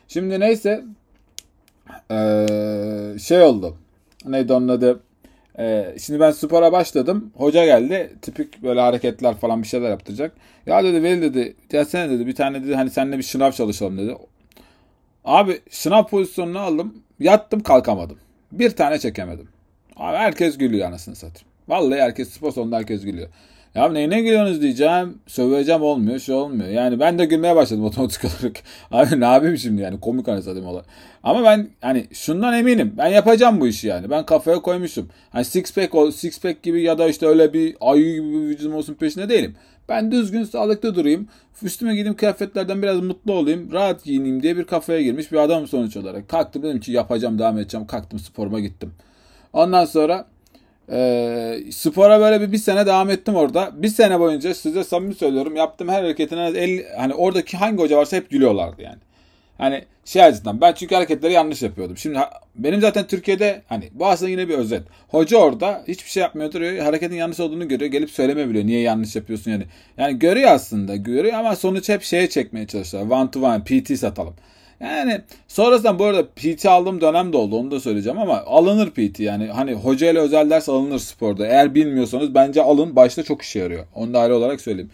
Şimdi 0.08 0.40
neyse 0.40 0.84
ee, 2.12 3.16
şey 3.20 3.42
oldu. 3.42 3.78
Neydi 4.26 4.54
onun 4.54 4.68
adı? 4.68 5.00
Ee, 5.60 5.96
şimdi 6.00 6.20
ben 6.20 6.32
spora 6.32 6.72
başladım. 6.72 7.32
Hoca 7.38 7.66
geldi. 7.66 8.14
Tipik 8.22 8.64
böyle 8.64 8.80
hareketler 8.80 9.36
falan 9.36 9.62
bir 9.62 9.68
şeyler 9.68 9.90
yaptıracak. 9.90 10.32
Ya 10.66 10.84
dedi 10.84 11.04
Veli 11.04 11.22
dedi. 11.22 11.56
Gelsene 11.70 12.10
dedi. 12.10 12.28
Bir 12.28 12.36
tane 12.36 12.64
dedi 12.64 12.76
hani 12.76 12.90
seninle 12.90 13.18
bir 13.18 13.24
şınav 13.24 13.52
çalışalım 13.52 13.98
dedi. 13.98 14.18
Abi 15.26 15.62
şınav 15.70 16.08
pozisyonunu 16.08 16.60
aldım. 16.60 17.04
Yattım 17.20 17.64
kalkamadım. 17.64 18.18
Bir 18.52 18.70
tane 18.70 19.00
çekemedim. 19.00 19.48
Abi 19.96 20.18
herkes 20.18 20.58
gülüyor 20.58 20.88
anasını 20.88 21.16
satayım. 21.16 21.48
Vallahi 21.68 22.02
herkes 22.02 22.30
spor 22.30 22.52
salonunda 22.52 22.78
herkes 22.78 23.06
gülüyor. 23.06 23.30
Ya 23.76 23.90
neyine 23.90 24.22
gülüyorsunuz 24.22 24.62
diyeceğim. 24.62 25.18
Söveceğim 25.28 25.82
olmuyor. 25.82 26.20
Şey 26.20 26.36
olmuyor. 26.36 26.70
Yani 26.70 27.00
ben 27.00 27.20
de 27.20 27.26
gülmeye 27.26 27.56
başladım 27.56 27.86
otomatik 27.86 28.26
olarak. 28.26 28.56
Abi 28.92 29.20
ne 29.20 29.26
yapayım 29.26 29.58
şimdi 29.58 29.82
yani 29.82 30.00
komik 30.00 30.30
anasını 30.30 30.70
olay. 30.70 30.84
Ama 31.24 31.44
ben 31.44 31.68
hani 31.82 32.08
şundan 32.14 32.54
eminim. 32.54 32.94
Ben 32.98 33.08
yapacağım 33.08 33.62
bu 33.62 33.68
işi 33.68 33.88
yani. 33.88 34.10
Ben 34.10 34.26
kafaya 34.26 34.62
koymuşum. 34.62 35.10
Hani 35.30 35.46
six 35.46 35.74
pack, 35.74 36.14
six 36.14 36.42
pack 36.42 36.64
gibi 36.64 36.82
ya 36.82 36.98
da 36.98 37.08
işte 37.08 37.26
öyle 37.28 37.54
bir 37.54 37.76
ayı 37.82 38.14
gibi 38.16 38.34
bir 38.34 38.48
vücudum 38.48 38.76
olsun 38.76 38.94
peşinde 38.94 39.30
değilim. 39.30 39.56
Ben 39.90 40.12
düzgün 40.12 40.44
sağlıklı 40.44 40.96
durayım. 40.96 41.28
Üstüme 41.64 41.96
gideyim 41.96 42.16
kıyafetlerden 42.16 42.82
biraz 42.82 43.00
mutlu 43.00 43.34
olayım. 43.34 43.72
Rahat 43.72 44.04
giyineyim 44.04 44.44
diye 44.44 44.58
bir 44.58 44.64
kafaya 44.64 45.02
girmiş 45.02 45.32
bir 45.32 45.38
adam 45.38 45.68
sonuç 45.68 45.98
olarak. 45.98 46.30
Kalktım 46.30 46.64
dedim 46.64 46.80
ki 46.80 46.92
yapacağım 46.92 47.40
devam 47.40 47.58
edeceğim. 47.58 47.88
Kalktım 47.88 48.20
sporuma 48.20 48.60
gittim. 48.60 48.94
Ondan 49.54 49.86
sonra 49.86 50.26
e, 50.92 51.60
spora 51.72 52.20
böyle 52.20 52.42
bir, 52.42 52.52
bir 52.52 52.58
sene 52.58 52.86
devam 52.86 53.10
ettim 53.10 53.36
orada. 53.36 53.72
Bir 53.74 53.88
sene 53.88 54.20
boyunca 54.20 54.54
size 54.54 54.84
samimi 54.84 55.16
söylüyorum 55.16 55.56
yaptığım 55.56 55.90
her 55.90 56.04
hareketine 56.04 56.48
50, 56.48 56.88
hani 56.98 57.14
oradaki 57.14 57.58
hangi 57.58 57.78
hoca 57.78 57.98
varsa 57.98 58.18
hep 58.18 58.30
gülüyorlardı 58.30 58.82
yani. 58.82 59.00
Hani 59.58 59.84
şey 60.06 60.24
açısından 60.24 60.62
ben 60.62 60.74
çünkü 60.74 60.96
hareketleri 60.96 61.34
yanlış 61.34 61.62
yapıyordum. 61.62 61.98
Şimdi 61.98 62.20
benim 62.56 62.82
zaten 62.82 63.08
Türkiye'de 63.08 63.62
hani 63.68 63.90
bu 63.94 64.08
aslında 64.08 64.32
yine 64.32 64.50
bir 64.50 64.54
özet. 64.54 64.84
Hoca 65.08 65.38
orada 65.38 65.84
hiçbir 65.88 66.10
şey 66.10 66.22
yapmıyor 66.22 66.52
duruyor. 66.52 66.86
Hareketin 66.86 67.16
yanlış 67.16 67.40
olduğunu 67.40 67.68
görüyor. 67.68 67.92
Gelip 67.92 68.10
söyleme 68.10 68.50
biliyor. 68.50 68.66
Niye 68.66 68.82
yanlış 68.82 69.16
yapıyorsun 69.16 69.52
yani. 69.52 69.64
Yani 69.98 70.20
görüyor 70.20 70.52
aslında 70.52 70.96
görüyor 70.96 71.34
ama 71.34 71.56
sonuç 71.56 71.90
hep 71.90 72.04
şeye 72.04 72.30
çekmeye 72.30 72.68
çalışıyor. 72.68 73.10
One 73.10 73.32
to 73.32 73.40
one 73.42 73.64
PT 73.64 74.00
satalım. 74.00 74.36
Yani 74.80 75.22
sonrasında 75.48 76.00
bu 76.00 76.06
arada 76.06 76.28
PT 76.28 76.66
aldığım 76.66 77.02
dönem 77.02 77.34
de 77.34 77.38
oldu 77.38 77.56
onu 77.56 77.72
da 77.72 77.80
söyleyeceğim 77.80 78.20
ama 78.20 78.38
alınır 78.46 78.92
PT 78.92 79.20
yani 79.20 79.48
hani 79.48 79.74
hoca 79.74 80.12
ile 80.12 80.20
özel 80.20 80.50
ders 80.50 80.70
alınır 80.70 81.00
sporda. 81.00 81.48
Eğer 81.48 81.76
bilmiyorsanız 81.76 82.36
bence 82.36 82.62
alın 82.62 82.96
başta 82.96 83.24
çok 83.24 83.42
işe 83.42 83.60
yarıyor. 83.60 83.86
Onu 83.96 84.14
da 84.14 84.20
ayrı 84.20 84.36
olarak 84.36 84.62
söyleyeyim. 84.62 84.92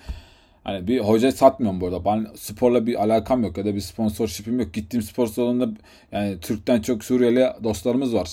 Hani 0.64 0.88
bir 0.88 1.00
hoca 1.00 1.32
satmıyorum 1.32 1.82
bu 1.82 1.88
arada. 1.88 2.06
Ben 2.06 2.28
sporla 2.36 2.88
bir 2.88 3.04
alakam 3.04 3.44
yok 3.44 3.58
ya 3.58 3.66
da 3.66 3.76
bir 3.76 3.82
sponsorship'im 3.82 4.60
yok. 4.60 4.74
Gittiğim 4.74 5.04
spor 5.04 5.28
salonunda 5.28 5.70
yani 6.12 6.40
Türk'ten 6.40 6.82
çok 6.82 7.04
Suriyeli 7.04 7.48
dostlarımız 7.64 8.14
var. 8.14 8.30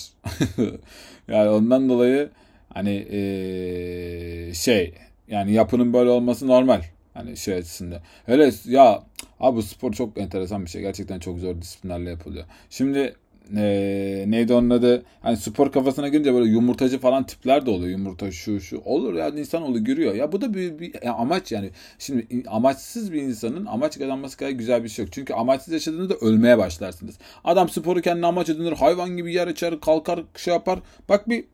yani 1.27 1.49
ondan 1.49 1.89
dolayı 1.89 2.29
hani 2.73 3.07
ee, 3.11 4.53
şey 4.53 4.93
yani 5.27 5.53
yapının 5.53 5.93
böyle 5.93 6.09
olması 6.09 6.47
normal. 6.47 6.81
Hani 7.13 7.37
şey 7.37 7.53
açısından. 7.53 7.99
Öyle 8.27 8.51
ya 8.65 9.03
abi 9.39 9.57
bu 9.57 9.61
spor 9.61 9.93
çok 9.93 10.17
enteresan 10.17 10.65
bir 10.65 10.69
şey. 10.69 10.81
Gerçekten 10.81 11.19
çok 11.19 11.39
zor 11.39 11.61
disiplinlerle 11.61 12.09
yapılıyor. 12.09 12.45
Şimdi 12.69 13.15
e, 13.55 14.25
neydi 14.27 14.53
onun 14.53 14.69
adı? 14.69 15.05
Hani 15.21 15.37
spor 15.37 15.71
kafasına 15.71 16.07
girince 16.07 16.33
böyle 16.33 16.49
yumurtacı 16.49 16.99
falan 16.99 17.25
tipler 17.25 17.65
de 17.65 17.69
oluyor. 17.69 17.89
Yumurta 17.89 18.31
şu 18.31 18.59
şu. 18.59 18.81
Olur 18.85 19.13
ya 19.13 19.29
insan 19.29 19.61
oluyor 19.61 19.85
görüyor 19.85 20.15
ya 20.15 20.31
bu 20.31 20.41
da 20.41 20.53
bir, 20.53 20.79
bir 20.79 21.03
ya 21.03 21.13
amaç 21.13 21.51
yani. 21.51 21.69
Şimdi 21.99 22.43
amaçsız 22.47 23.13
bir 23.13 23.21
insanın 23.21 23.65
amaç 23.65 23.99
kazanması 23.99 24.37
kadar 24.37 24.51
güzel 24.51 24.83
bir 24.83 24.89
şey 24.89 25.05
yok. 25.05 25.13
Çünkü 25.13 25.33
amaçsız 25.33 25.73
yaşadığınızda 25.73 26.15
ölmeye 26.15 26.57
başlarsınız. 26.57 27.17
Adam 27.43 27.69
sporu 27.69 28.01
kendine 28.01 28.25
amaç 28.25 28.49
edinir 28.49 28.71
hayvan 28.71 29.17
gibi 29.17 29.33
yer 29.33 29.47
açar 29.47 29.81
kalkar 29.81 30.23
şey 30.35 30.53
yapar. 30.53 30.79
Bak 31.09 31.29
bir 31.29 31.45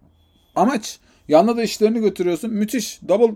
amaç. 0.56 1.00
Yanına 1.28 1.58
da 1.58 1.64
işlerini 1.64 2.00
götürüyorsun. 2.00 2.52
Müthiş. 2.52 3.00
Double 3.08 3.36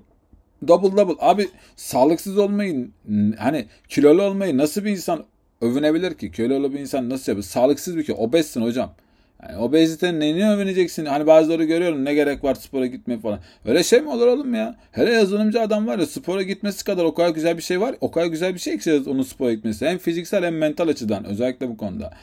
double 0.68 0.98
double 0.98 1.16
abi 1.20 1.50
sağlıksız 1.76 2.38
olmayın 2.38 2.94
hani 3.38 3.66
kilolu 3.90 4.24
olmayı 4.24 4.58
nasıl 4.58 4.86
bir 4.86 4.92
insan 4.92 5.24
övünebilir 5.62 6.14
ki? 6.14 6.32
Kilolu 6.32 6.74
bir 6.74 6.80
insan 6.80 7.10
nasıl 7.10 7.32
yapıyor? 7.32 7.44
Sağlıksız 7.44 7.98
bir 7.98 8.04
ki. 8.04 8.14
Obezsin 8.14 8.62
hocam. 8.62 8.94
Yani 9.44 9.58
obezitenin 9.58 10.20
neyini 10.20 10.50
övüneceksin? 10.50 11.06
Hani 11.06 11.28
bazıları 11.28 11.64
görüyorum 11.64 12.06
ne 12.06 12.14
gerek 12.14 12.44
var 12.44 12.56
spora 12.56 12.86
gitmeye 12.86 13.20
falan. 13.20 13.40
Öyle 13.66 13.84
şey 13.84 14.02
mi 14.02 14.10
olur 14.10 14.28
oğlum 14.28 14.54
ya? 14.54 14.76
Hele 14.92 15.14
yazılımcı 15.14 15.62
adam 15.62 15.88
var 15.88 16.00
ya 16.00 16.06
spora 16.06 16.42
gitmesi 16.44 16.84
kadar 16.84 17.04
o 17.04 17.14
kadar 17.14 17.30
güzel 17.30 17.58
bir 17.58 17.64
şey 17.64 17.82
var. 17.82 17.96
O 18.02 18.12
kadar 18.12 18.26
güzel 18.26 18.54
bir 18.54 18.60
şey 18.60 18.78
ki 18.78 19.04
onun 19.08 19.24
spora 19.24 19.54
gitmesi. 19.54 19.88
Hem 19.88 19.98
fiziksel 19.98 20.46
hem 20.46 20.58
mental 20.58 20.88
açıdan 20.88 21.26
özellikle 21.26 21.70
bu 21.70 21.78
konuda. 21.78 22.14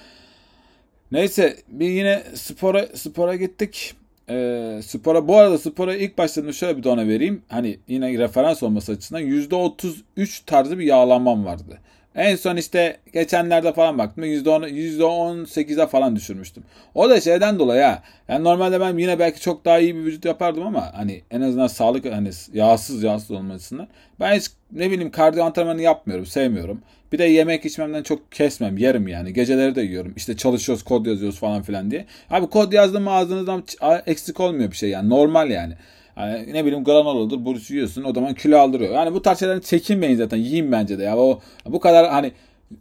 Neyse 1.12 1.56
bir 1.68 1.88
yine 1.88 2.22
spora 2.34 2.86
spora 2.94 3.36
gittik. 3.36 3.94
E, 4.30 4.80
spora 4.82 5.28
bu 5.28 5.36
arada 5.36 5.58
spora 5.58 5.96
ilk 5.96 6.18
başladığımda 6.18 6.52
şöyle 6.52 6.78
bir 6.78 6.82
dona 6.82 7.08
vereyim. 7.08 7.42
Hani 7.48 7.78
yine 7.88 8.18
referans 8.18 8.62
olması 8.62 8.92
açısından 8.92 9.22
%33 9.22 10.44
tarzı 10.46 10.78
bir 10.78 10.84
yağlanmam 10.84 11.44
vardı. 11.44 11.80
En 12.14 12.36
son 12.36 12.56
işte 12.56 12.96
geçenlerde 13.12 13.72
falan 13.72 13.98
baktım. 13.98 14.24
%10, 14.24 14.68
%18'e 14.68 15.86
falan 15.86 16.16
düşürmüştüm. 16.16 16.64
O 16.94 17.10
da 17.10 17.20
şeyden 17.20 17.58
dolayı 17.58 17.82
ha. 17.82 18.02
Yani 18.28 18.44
normalde 18.44 18.80
ben 18.80 18.98
yine 18.98 19.18
belki 19.18 19.40
çok 19.40 19.64
daha 19.64 19.78
iyi 19.78 19.94
bir 19.94 20.04
vücut 20.04 20.24
yapardım 20.24 20.66
ama 20.66 20.92
hani 20.94 21.22
en 21.30 21.40
azından 21.40 21.66
sağlık 21.66 22.04
hani 22.04 22.30
yağsız 22.52 23.02
yağsız 23.02 23.30
olmasından. 23.30 23.88
Ben 24.20 24.36
hiç 24.36 24.50
ne 24.72 24.90
bileyim 24.90 25.10
kardiyo 25.10 25.44
antrenmanı 25.44 25.82
yapmıyorum. 25.82 26.26
Sevmiyorum. 26.26 26.82
Bir 27.12 27.18
de 27.18 27.24
yemek 27.24 27.64
içmemden 27.64 28.02
çok 28.02 28.32
kesmem. 28.32 28.78
Yerim 28.78 29.08
yani. 29.08 29.32
Geceleri 29.32 29.74
de 29.74 29.82
yiyorum. 29.82 30.12
İşte 30.16 30.36
çalışıyoruz, 30.36 30.84
kod 30.84 31.06
yazıyoruz 31.06 31.38
falan 31.38 31.62
filan 31.62 31.90
diye. 31.90 32.06
Abi 32.30 32.46
kod 32.46 32.72
yazdığım 32.72 33.08
ağzınızdan 33.08 33.64
eksik 34.06 34.40
olmuyor 34.40 34.70
bir 34.70 34.76
şey 34.76 34.90
yani. 34.90 35.08
Normal 35.08 35.50
yani. 35.50 35.74
Yani 36.16 36.52
ne 36.52 36.64
bileyim 36.64 36.84
granoladır, 36.84 37.44
burç 37.44 37.70
yiyorsun 37.70 38.04
o 38.04 38.14
zaman 38.14 38.34
kilo 38.34 38.58
aldırıyor. 38.58 38.94
Yani 38.94 39.14
bu 39.14 39.22
tarz 39.22 39.38
şeylerden 39.38 39.60
çekinmeyin 39.60 40.16
zaten. 40.16 40.36
Yiyin 40.36 40.72
bence 40.72 40.98
de 40.98 41.02
ya. 41.02 41.18
O 41.18 41.40
bu 41.66 41.80
kadar 41.80 42.10
hani 42.10 42.32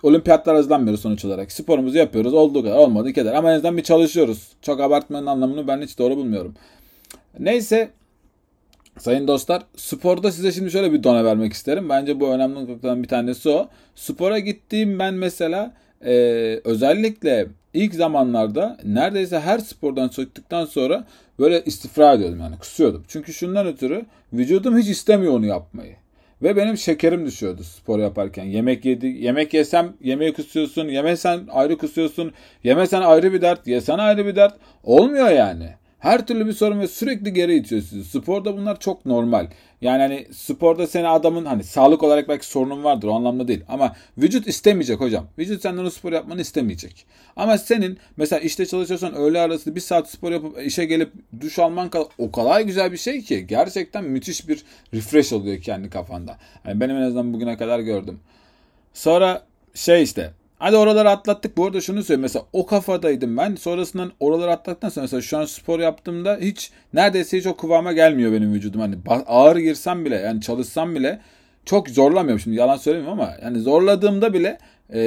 olimpiyatlar 0.03 0.55
hazırlanmıyoruz 0.55 1.01
sonuç 1.01 1.25
olarak. 1.25 1.51
Sporumuzu 1.51 1.97
yapıyoruz. 1.97 2.33
Olduğu 2.33 2.63
kadar 2.63 2.77
olmadı 2.77 3.13
kadar. 3.13 3.33
Ama 3.33 3.51
en 3.51 3.55
azından 3.55 3.77
bir 3.77 3.83
çalışıyoruz. 3.83 4.47
Çok 4.61 4.81
abartmanın 4.81 5.25
anlamını 5.25 5.67
ben 5.67 5.81
hiç 5.81 5.99
doğru 5.99 6.17
bulmuyorum. 6.17 6.55
Neyse 7.39 7.89
Sayın 8.99 9.27
dostlar, 9.27 9.63
sporda 9.75 10.31
size 10.31 10.51
şimdi 10.51 10.71
şöyle 10.71 10.93
bir 10.93 11.03
dona 11.03 11.25
vermek 11.25 11.53
isterim. 11.53 11.89
Bence 11.89 12.19
bu 12.19 12.27
önemli 12.27 12.55
noktalardan 12.55 13.03
bir 13.03 13.07
tanesi 13.07 13.49
o. 13.49 13.67
Spora 13.95 14.39
gittiğim 14.39 14.99
ben 14.99 15.13
mesela 15.13 15.73
e, 16.05 16.13
özellikle 16.63 17.47
ilk 17.73 17.95
zamanlarda 17.95 18.77
neredeyse 18.83 19.39
her 19.39 19.59
spordan 19.59 20.09
çıktıktan 20.09 20.65
sonra 20.65 21.05
böyle 21.39 21.63
istifra 21.63 22.13
ediyordum 22.13 22.39
yani 22.39 22.57
kusuyordum. 22.57 23.03
Çünkü 23.07 23.33
şundan 23.33 23.67
ötürü 23.67 24.05
vücudum 24.33 24.77
hiç 24.77 24.89
istemiyor 24.89 25.33
onu 25.33 25.45
yapmayı. 25.45 25.95
Ve 26.43 26.55
benim 26.55 26.77
şekerim 26.77 27.25
düşüyordu 27.25 27.63
spor 27.63 27.99
yaparken. 27.99 28.43
Yemek 28.43 28.85
yedi, 28.85 29.07
yemek 29.07 29.53
yesem 29.53 29.93
yemeği 30.01 30.33
kusuyorsun, 30.33 30.87
yemesen 30.87 31.41
ayrı 31.51 31.77
kusuyorsun, 31.77 32.31
yemesen 32.63 33.01
ayrı 33.01 33.33
bir 33.33 33.41
dert, 33.41 33.67
yesen 33.67 33.97
ayrı 33.97 34.25
bir 34.25 34.35
dert. 34.35 34.55
Olmuyor 34.83 35.29
yani. 35.29 35.69
Her 36.03 36.27
türlü 36.27 36.47
bir 36.47 36.53
sorun 36.53 36.79
ve 36.79 36.87
sürekli 36.87 37.33
geri 37.33 37.55
itiyor 37.55 37.81
sizi. 37.81 38.03
Sporda 38.03 38.57
bunlar 38.57 38.79
çok 38.79 39.05
normal. 39.05 39.47
Yani 39.81 40.01
hani 40.01 40.27
sporda 40.31 40.87
seni 40.87 41.07
adamın 41.07 41.45
hani 41.45 41.63
sağlık 41.63 42.03
olarak 42.03 42.29
belki 42.29 42.45
sorunun 42.45 42.83
vardır 42.83 43.07
o 43.07 43.13
anlamda 43.13 43.47
değil. 43.47 43.63
Ama 43.67 43.95
vücut 44.17 44.47
istemeyecek 44.47 44.99
hocam. 44.99 45.27
Vücut 45.37 45.61
senden 45.61 45.85
o 45.85 45.89
spor 45.89 46.11
yapmanı 46.11 46.41
istemeyecek. 46.41 47.05
Ama 47.35 47.57
senin 47.57 47.97
mesela 48.17 48.39
işte 48.39 48.65
çalışıyorsan 48.65 49.15
öğle 49.15 49.39
arası 49.39 49.75
bir 49.75 49.81
saat 49.81 50.09
spor 50.09 50.31
yapıp 50.31 50.65
işe 50.65 50.85
gelip 50.85 51.11
duş 51.41 51.59
alman 51.59 51.91
o 52.17 52.31
kadar 52.31 52.61
güzel 52.61 52.91
bir 52.91 52.97
şey 52.97 53.21
ki. 53.21 53.47
Gerçekten 53.47 54.03
müthiş 54.03 54.47
bir 54.47 54.63
refresh 54.93 55.33
oluyor 55.33 55.61
kendi 55.61 55.89
kafanda. 55.89 56.37
Yani 56.65 56.79
benim 56.79 56.95
en 56.95 57.01
azından 57.01 57.33
bugüne 57.33 57.57
kadar 57.57 57.79
gördüm. 57.79 58.19
Sonra 58.93 59.43
şey 59.73 60.03
işte 60.03 60.31
Hadi 60.63 60.77
oraları 60.77 61.09
atlattık. 61.09 61.57
Bu 61.57 61.65
arada 61.65 61.81
şunu 61.81 62.03
söyleyeyim. 62.03 62.21
Mesela 62.21 62.45
o 62.53 62.65
kafadaydım 62.65 63.37
ben. 63.37 63.55
Sonrasından 63.55 64.11
oraları 64.19 64.51
atlattıktan 64.51 64.89
sonra 64.89 65.03
mesela 65.03 65.21
şu 65.21 65.37
an 65.37 65.45
spor 65.45 65.79
yaptığımda 65.79 66.37
hiç 66.41 66.71
neredeyse 66.93 67.37
hiç 67.37 67.45
o 67.47 67.55
kıvama 67.55 67.93
gelmiyor 67.93 68.31
benim 68.31 68.53
vücudum. 68.53 68.81
Hani 68.81 68.95
ağır 69.27 69.55
girsem 69.55 70.05
bile 70.05 70.15
yani 70.15 70.41
çalışsam 70.41 70.95
bile 70.95 71.19
çok 71.65 71.89
zorlamıyorum 71.89 72.39
şimdi 72.39 72.57
yalan 72.57 72.77
söylemiyorum 72.77 73.19
ama 73.19 73.33
yani 73.43 73.59
zorladığımda 73.59 74.33
bile 74.33 74.57
e, 74.89 74.99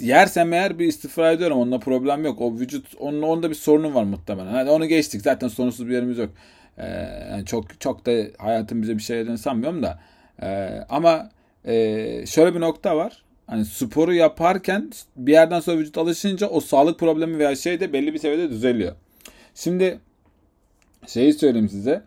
yersem 0.00 0.52
eğer 0.52 0.78
bir 0.78 0.86
istifra 0.86 1.32
ediyorum. 1.32 1.58
Onunla 1.58 1.78
problem 1.78 2.24
yok. 2.24 2.40
O 2.40 2.54
vücut 2.58 2.86
onun 2.98 3.22
onda 3.22 3.50
bir 3.50 3.54
sorunum 3.54 3.94
var 3.94 4.04
muhtemelen. 4.04 4.52
Hani 4.52 4.70
onu 4.70 4.86
geçtik. 4.86 5.22
Zaten 5.22 5.48
sorunsuz 5.48 5.88
bir 5.88 5.94
yerimiz 5.94 6.18
yok. 6.18 6.30
E, 6.78 6.86
yani 7.30 7.46
çok 7.46 7.80
çok 7.80 8.06
da 8.06 8.12
hayatım 8.38 8.82
bize 8.82 8.96
bir 8.96 9.02
şey 9.02 9.36
sanmıyorum 9.36 9.82
da. 9.82 9.98
E, 10.42 10.68
ama 10.88 11.30
e, 11.64 12.26
şöyle 12.26 12.54
bir 12.54 12.60
nokta 12.60 12.96
var 12.96 13.23
hani 13.46 13.64
sporu 13.64 14.14
yaparken 14.14 14.90
bir 15.16 15.32
yerden 15.32 15.60
sonra 15.60 15.78
vücut 15.78 15.98
alışınca 15.98 16.48
o 16.48 16.60
sağlık 16.60 16.98
problemi 16.98 17.38
veya 17.38 17.56
şey 17.56 17.80
de 17.80 17.92
belli 17.92 18.14
bir 18.14 18.18
seviyede 18.18 18.50
düzeliyor. 18.50 18.92
Şimdi 19.54 20.00
şeyi 21.06 21.32
söyleyeyim 21.32 21.68
size. 21.68 22.02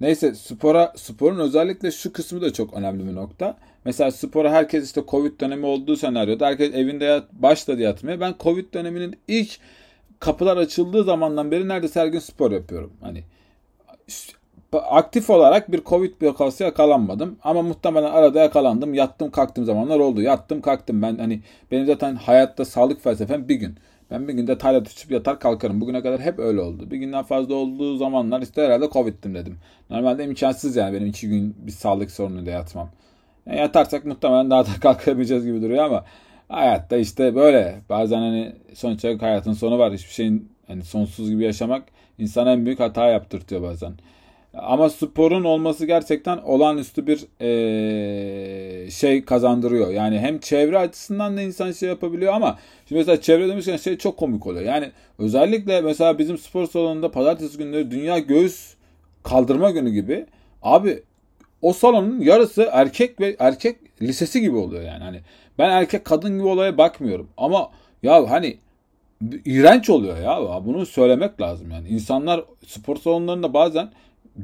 Neyse 0.00 0.34
spora 0.34 0.92
sporun 0.96 1.38
özellikle 1.38 1.90
şu 1.90 2.12
kısmı 2.12 2.40
da 2.40 2.52
çok 2.52 2.74
önemli 2.74 3.08
bir 3.08 3.14
nokta. 3.14 3.58
Mesela 3.84 4.10
spora 4.10 4.52
herkes 4.52 4.84
işte 4.84 5.02
Covid 5.08 5.40
dönemi 5.40 5.66
olduğu 5.66 5.96
senaryoda 5.96 6.46
herkes 6.46 6.74
evinde 6.74 7.04
yat, 7.04 7.32
başladı 7.32 7.82
yatmaya. 7.82 8.20
Ben 8.20 8.34
Covid 8.40 8.74
döneminin 8.74 9.16
ilk 9.28 9.58
kapılar 10.20 10.56
açıldığı 10.56 11.04
zamandan 11.04 11.50
beri 11.50 11.68
neredeyse 11.68 12.00
her 12.00 12.06
gün 12.06 12.18
spor 12.18 12.52
yapıyorum. 12.52 12.92
Hani 13.00 13.24
aktif 14.72 15.30
olarak 15.30 15.72
bir 15.72 15.84
Covid 15.84 16.22
vakası 16.22 16.62
yakalanmadım. 16.64 17.38
Ama 17.44 17.62
muhtemelen 17.62 18.10
arada 18.10 18.40
yakalandım. 18.40 18.94
Yattım 18.94 19.30
kalktım 19.30 19.64
zamanlar 19.64 19.98
oldu. 19.98 20.22
Yattım 20.22 20.60
kalktım. 20.60 21.02
Ben 21.02 21.18
hani 21.18 21.40
benim 21.70 21.86
zaten 21.86 22.14
hayatta 22.14 22.64
sağlık 22.64 23.02
felsefem 23.02 23.48
bir 23.48 23.54
gün. 23.54 23.74
Ben 24.10 24.28
bir 24.28 24.32
günde 24.32 24.58
talat 24.58 24.92
içip 24.92 25.10
yatar 25.10 25.40
kalkarım. 25.40 25.80
Bugüne 25.80 26.02
kadar 26.02 26.20
hep 26.20 26.38
öyle 26.38 26.60
oldu. 26.60 26.90
Bir 26.90 26.96
günden 26.96 27.22
fazla 27.22 27.54
olduğu 27.54 27.96
zamanlar 27.96 28.42
işte 28.42 28.62
herhalde 28.62 28.88
Covid'dim 28.92 29.34
dedim. 29.34 29.58
Normalde 29.90 30.24
imkansız 30.24 30.76
yani 30.76 30.94
benim 30.94 31.06
iki 31.06 31.28
gün 31.28 31.56
bir 31.58 31.72
sağlık 31.72 32.10
sorunuyla 32.10 32.52
yatmam. 32.52 32.88
Yani 33.46 33.58
yatarsak 33.58 34.04
muhtemelen 34.04 34.50
daha 34.50 34.66
da 34.66 34.70
kalkamayacağız 34.80 35.46
gibi 35.46 35.62
duruyor 35.62 35.84
ama 35.84 36.04
hayatta 36.48 36.96
işte 36.96 37.34
böyle. 37.34 37.80
Bazen 37.88 38.18
hani 38.18 38.52
sonuç 38.74 39.04
olarak 39.04 39.22
hayatın 39.22 39.52
sonu 39.52 39.78
var. 39.78 39.92
Hiçbir 39.92 40.12
şeyin 40.12 40.52
hani 40.66 40.82
sonsuz 40.82 41.30
gibi 41.30 41.44
yaşamak 41.44 41.82
insana 42.18 42.52
en 42.52 42.66
büyük 42.66 42.80
hata 42.80 43.06
yaptırtıyor 43.06 43.62
bazen. 43.62 43.92
Ama 44.58 44.90
sporun 44.90 45.44
olması 45.44 45.86
gerçekten 45.86 46.38
olağanüstü 46.38 47.06
bir 47.06 47.26
e, 47.40 48.90
şey 48.90 49.24
kazandırıyor. 49.24 49.90
Yani 49.90 50.18
hem 50.18 50.38
çevre 50.38 50.78
açısından 50.78 51.36
da 51.36 51.42
insan 51.42 51.72
şey 51.72 51.88
yapabiliyor 51.88 52.32
ama 52.32 52.58
şimdi 52.88 52.98
mesela 52.98 53.20
çevre 53.20 53.48
demişken 53.48 53.76
şey 53.76 53.98
çok 53.98 54.16
komik 54.16 54.46
oluyor. 54.46 54.64
Yani 54.64 54.90
özellikle 55.18 55.80
mesela 55.80 56.18
bizim 56.18 56.38
spor 56.38 56.66
salonunda 56.66 57.10
pazartesi 57.10 57.58
günleri 57.58 57.90
dünya 57.90 58.18
göğüs 58.18 58.74
kaldırma 59.22 59.70
günü 59.70 59.90
gibi 59.90 60.26
abi 60.62 61.02
o 61.62 61.72
salonun 61.72 62.20
yarısı 62.20 62.68
erkek 62.72 63.20
ve 63.20 63.36
erkek 63.38 63.76
lisesi 64.02 64.40
gibi 64.40 64.56
oluyor 64.56 64.82
yani. 64.82 65.04
Hani 65.04 65.20
ben 65.58 65.70
erkek 65.70 66.04
kadın 66.04 66.38
gibi 66.38 66.46
olaya 66.46 66.78
bakmıyorum 66.78 67.28
ama 67.36 67.70
ya 68.02 68.30
hani 68.30 68.58
iğrenç 69.44 69.90
oluyor 69.90 70.18
ya. 70.18 70.62
Bunu 70.66 70.86
söylemek 70.86 71.40
lazım 71.40 71.70
yani. 71.70 71.88
İnsanlar 71.88 72.44
spor 72.66 72.96
salonlarında 72.96 73.54
bazen 73.54 73.90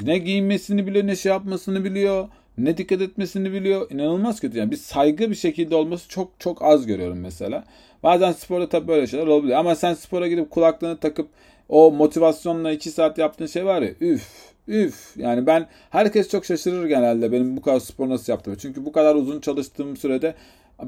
ne 0.04 0.18
giyinmesini 0.18 0.86
biliyor 0.86 1.06
ne 1.06 1.16
şey 1.16 1.32
yapmasını 1.32 1.84
biliyor 1.84 2.28
ne 2.58 2.76
dikkat 2.76 3.00
etmesini 3.00 3.52
biliyor. 3.52 3.90
İnanılmaz 3.90 4.40
kötü 4.40 4.58
yani. 4.58 4.70
Bir 4.70 4.76
saygı 4.76 5.30
bir 5.30 5.34
şekilde 5.34 5.76
olması 5.76 6.08
çok 6.08 6.30
çok 6.38 6.62
az 6.62 6.86
görüyorum 6.86 7.20
mesela. 7.20 7.64
Bazen 8.02 8.32
sporda 8.32 8.68
tabii 8.68 8.88
böyle 8.88 9.06
şeyler 9.06 9.26
olabiliyor. 9.26 9.58
Ama 9.58 9.74
sen 9.74 9.94
spora 9.94 10.28
gidip 10.28 10.50
kulaklığını 10.50 10.96
takıp 10.96 11.28
o 11.68 11.92
motivasyonla 11.92 12.72
iki 12.72 12.90
saat 12.90 13.18
yaptığın 13.18 13.46
şey 13.46 13.64
var 13.64 13.82
ya 13.82 13.90
üf 14.00 14.52
üf. 14.68 15.16
Yani 15.16 15.46
ben 15.46 15.66
herkes 15.90 16.28
çok 16.28 16.44
şaşırır 16.44 16.86
genelde 16.86 17.32
benim 17.32 17.56
bu 17.56 17.62
kadar 17.62 17.80
spor 17.80 18.08
nasıl 18.08 18.32
yaptığımı. 18.32 18.58
Çünkü 18.58 18.84
bu 18.84 18.92
kadar 18.92 19.14
uzun 19.14 19.40
çalıştığım 19.40 19.96
sürede 19.96 20.34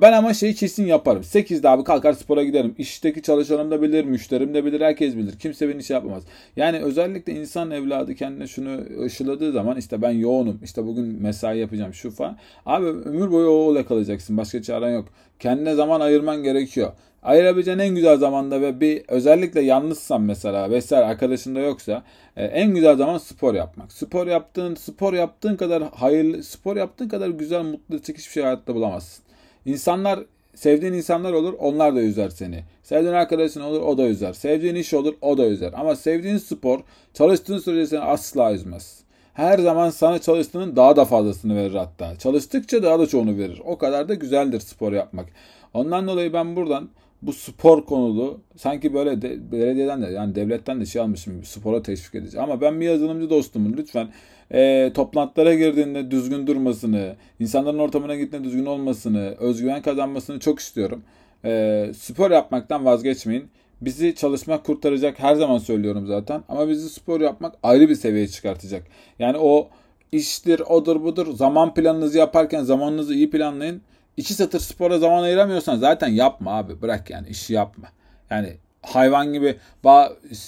Ben 0.01 0.13
ama 0.13 0.35
şeyi 0.35 0.55
kesin 0.55 0.87
yaparım. 0.87 1.23
8'de 1.23 1.69
abi 1.69 1.85
kalkar 1.85 2.13
spora 2.13 2.45
giderim. 2.45 2.75
İşteki 2.79 3.23
çalışanım 3.23 3.71
da 3.71 3.83
bilir, 3.83 4.05
müşterim 4.05 4.55
de 4.55 4.65
bilir, 4.65 4.81
herkes 4.81 5.17
bilir. 5.17 5.39
Kimse 5.39 5.69
beni 5.69 5.85
şey 5.85 5.95
yapamaz. 5.95 6.23
Yani 6.57 6.79
özellikle 6.79 7.33
insan 7.33 7.71
evladı 7.71 8.15
kendine 8.15 8.47
şunu 8.47 8.81
ışıladığı 9.05 9.53
zaman 9.53 9.77
işte 9.77 10.03
ben 10.03 10.11
yoğunum. 10.11 10.61
İşte 10.65 10.87
bugün 10.87 11.23
mesai 11.23 11.59
yapacağım 11.59 11.95
şu 11.95 12.11
falan. 12.11 12.37
Abi 12.67 12.87
ömür 12.87 13.33
boyu 13.33 13.49
o 13.49 13.85
kalacaksın. 13.85 14.37
Başka 14.37 14.63
çaren 14.63 14.91
yok. 14.91 15.09
Kendine 15.39 15.75
zaman 15.75 16.01
ayırman 16.01 16.43
gerekiyor. 16.43 16.93
Ayırabileceğin 17.23 17.79
en 17.79 17.95
güzel 17.95 18.17
zamanda 18.17 18.61
ve 18.61 18.81
bir 18.81 19.03
özellikle 19.09 19.61
yalnızsan 19.61 20.23
mesela 20.23 20.71
vesaire 20.71 21.05
arkadaşın 21.05 21.55
da 21.55 21.61
yoksa 21.61 22.03
e, 22.37 22.45
en 22.45 22.75
güzel 22.75 22.97
zaman 22.97 23.19
spor 23.19 23.55
yapmak. 23.55 23.93
Spor 23.93 24.27
yaptığın 24.27 24.75
spor 24.75 25.13
yaptığın 25.13 25.57
kadar 25.57 25.83
hayırlı 25.83 26.43
spor 26.43 26.77
yaptığın 26.77 27.09
kadar 27.09 27.29
güzel 27.29 27.63
mutlu 27.63 27.99
çekiş 27.99 28.27
bir 28.27 28.33
şey 28.33 28.43
hayatta 28.43 28.75
bulamazsın. 28.75 29.25
İnsanlar 29.65 30.21
sevdiğin 30.55 30.93
insanlar 30.93 31.33
olur 31.33 31.55
onlar 31.59 31.97
da 31.97 32.01
üzer 32.01 32.29
seni. 32.29 32.65
Sevdiğin 32.83 33.15
arkadaşın 33.15 33.61
olur 33.61 33.81
o 33.81 33.99
da 33.99 34.09
üzer. 34.09 34.33
Sevdiğin 34.33 34.75
iş 34.75 34.95
olur 34.95 35.15
o 35.21 35.39
da 35.39 35.47
üzer. 35.47 35.73
Ama 35.77 35.97
sevdiğin 35.97 36.37
spor 36.37 36.81
çalıştığın 37.15 37.59
sürece 37.59 37.87
seni 37.87 38.01
asla 38.01 38.53
üzmez. 38.53 39.05
Her 39.35 39.59
zaman 39.59 39.91
sana 39.91 40.19
çalıştığının 40.19 40.77
daha 40.77 40.97
da 40.97 41.05
fazlasını 41.05 41.57
verir 41.57 41.75
hatta. 41.75 42.17
Çalıştıkça 42.19 42.83
daha 42.83 42.99
da 42.99 43.07
çoğunu 43.07 43.39
verir. 43.39 43.63
O 43.65 43.79
kadar 43.79 44.09
da 44.09 44.15
güzeldir 44.15 44.61
spor 44.61 44.93
yapmak. 44.93 45.27
Ondan 45.75 46.07
dolayı 46.07 46.33
ben 46.33 46.57
buradan 46.57 46.89
bu 47.23 47.33
spor 47.33 47.85
konulu 47.85 48.41
sanki 48.57 48.95
böyle 48.95 49.23
de, 49.23 49.53
belediyeden 49.53 50.03
de 50.03 50.07
yani 50.07 50.35
devletten 50.35 50.81
de 50.81 50.87
şey 50.87 51.03
almışım 51.03 51.45
spora 51.45 51.83
teşvik 51.83 52.15
edici. 52.15 52.41
Ama 52.41 52.61
ben 52.61 52.81
bir 52.81 52.87
yazılımcı 52.87 53.31
dostumun 53.31 53.75
lütfen 53.77 54.09
e, 54.53 54.91
toplantılara 54.95 55.55
girdiğinde 55.55 56.11
düzgün 56.11 56.47
durmasını, 56.47 57.17
insanların 57.41 57.79
ortamına 57.79 58.15
gittiğinde 58.15 58.47
düzgün 58.47 58.67
olmasını, 58.67 59.35
özgüven 59.39 59.83
kazanmasını 59.83 60.41
çok 60.41 60.59
istiyorum. 60.59 61.03
E, 61.45 61.91
spor 61.97 62.31
yapmaktan 62.31 62.85
vazgeçmeyin. 62.85 63.49
Bizi 63.81 64.15
çalışmak 64.15 64.65
kurtaracak 64.65 65.19
her 65.19 65.35
zaman 65.35 65.59
söylüyorum 65.59 66.07
zaten. 66.07 66.43
Ama 66.49 66.69
bizi 66.69 66.89
spor 66.89 67.21
yapmak 67.21 67.55
ayrı 67.63 67.89
bir 67.89 67.95
seviyeye 67.95 68.29
çıkartacak. 68.29 68.83
Yani 69.19 69.39
o 69.39 69.69
iştir, 70.13 70.61
odur 70.61 71.03
budur. 71.03 71.37
Zaman 71.37 71.75
planınızı 71.75 72.19
yaparken 72.19 72.63
zamanınızı 72.63 73.15
iyi 73.15 73.31
planlayın 73.31 73.83
iki 74.17 74.35
satır 74.35 74.61
spora 74.61 74.99
zaman 74.99 75.23
ayıramıyorsan 75.23 75.77
zaten 75.77 76.09
yapma 76.09 76.51
abi. 76.59 76.83
Bırak 76.83 77.11
yani 77.11 77.29
işi 77.29 77.55
yapma. 77.55 77.89
Yani 78.31 78.57
hayvan 78.85 79.33
gibi 79.33 79.57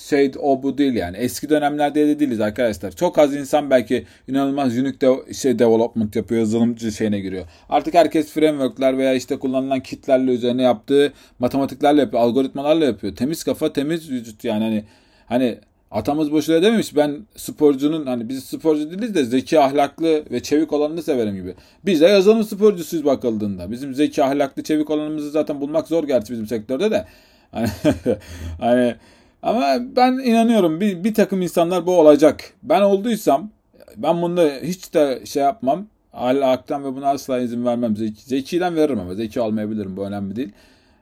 şey 0.08 0.32
o 0.38 0.62
bu 0.62 0.78
değil 0.78 0.94
yani. 0.94 1.16
Eski 1.16 1.48
dönemlerde 1.48 2.08
de 2.08 2.20
değiliz 2.20 2.40
arkadaşlar. 2.40 2.90
Çok 2.90 3.18
az 3.18 3.34
insan 3.34 3.70
belki 3.70 4.06
inanılmaz 4.28 4.78
unique 4.78 5.00
de, 5.00 5.34
şey 5.34 5.58
development 5.58 6.16
yapıyor, 6.16 6.40
yazılımcı 6.40 6.92
şeyine 6.92 7.20
giriyor. 7.20 7.44
Artık 7.68 7.94
herkes 7.94 8.30
frameworkler 8.30 8.98
veya 8.98 9.14
işte 9.14 9.38
kullanılan 9.38 9.80
kitlerle 9.80 10.30
üzerine 10.30 10.62
yaptığı 10.62 11.12
matematiklerle 11.38 12.00
yapıyor, 12.00 12.22
algoritmalarla 12.22 12.84
yapıyor. 12.84 13.16
Temiz 13.16 13.44
kafa, 13.44 13.72
temiz 13.72 14.10
vücut 14.10 14.44
yani 14.44 14.64
hani 14.64 14.84
hani 15.26 15.58
Atamız 15.90 16.32
boşuna 16.32 16.62
dememiş 16.62 16.96
ben 16.96 17.26
sporcunun 17.36 18.06
hani 18.06 18.28
biz 18.28 18.44
sporcu 18.44 18.90
değiliz 18.90 19.14
de 19.14 19.24
zeki 19.24 19.60
ahlaklı 19.60 20.24
ve 20.30 20.42
çevik 20.42 20.72
olanını 20.72 21.02
severim 21.02 21.34
gibi. 21.34 21.54
Biz 21.84 22.00
de 22.00 22.06
yazılım 22.06 22.44
sporcusuyuz 22.44 23.06
bakıldığında. 23.06 23.70
Bizim 23.70 23.94
zeki 23.94 24.24
ahlaklı 24.24 24.62
çevik 24.62 24.90
olanımızı 24.90 25.30
zaten 25.30 25.60
bulmak 25.60 25.88
zor 25.88 26.04
gerçi 26.04 26.32
bizim 26.32 26.46
sektörde 26.46 26.90
de. 26.90 27.04
Hani, 28.60 28.96
ama 29.42 29.76
ben 29.96 30.12
inanıyorum 30.12 30.80
bir, 30.80 31.04
bir 31.04 31.14
takım 31.14 31.42
insanlar 31.42 31.86
bu 31.86 32.00
olacak. 32.00 32.52
Ben 32.62 32.80
olduysam 32.80 33.50
ben 33.96 34.22
bunda 34.22 34.50
hiç 34.62 34.94
de 34.94 35.26
şey 35.26 35.42
yapmam. 35.42 35.86
Ahlaktan 36.12 36.84
ve 36.84 36.96
buna 36.96 37.08
asla 37.08 37.38
izin 37.38 37.64
vermem. 37.64 37.96
Zeki, 37.96 38.22
zekiden 38.22 38.76
veririm 38.76 39.00
ama 39.00 39.14
zeki 39.14 39.40
olmayabilirim 39.40 39.96
bu 39.96 40.06
önemli 40.06 40.36
değil. 40.36 40.52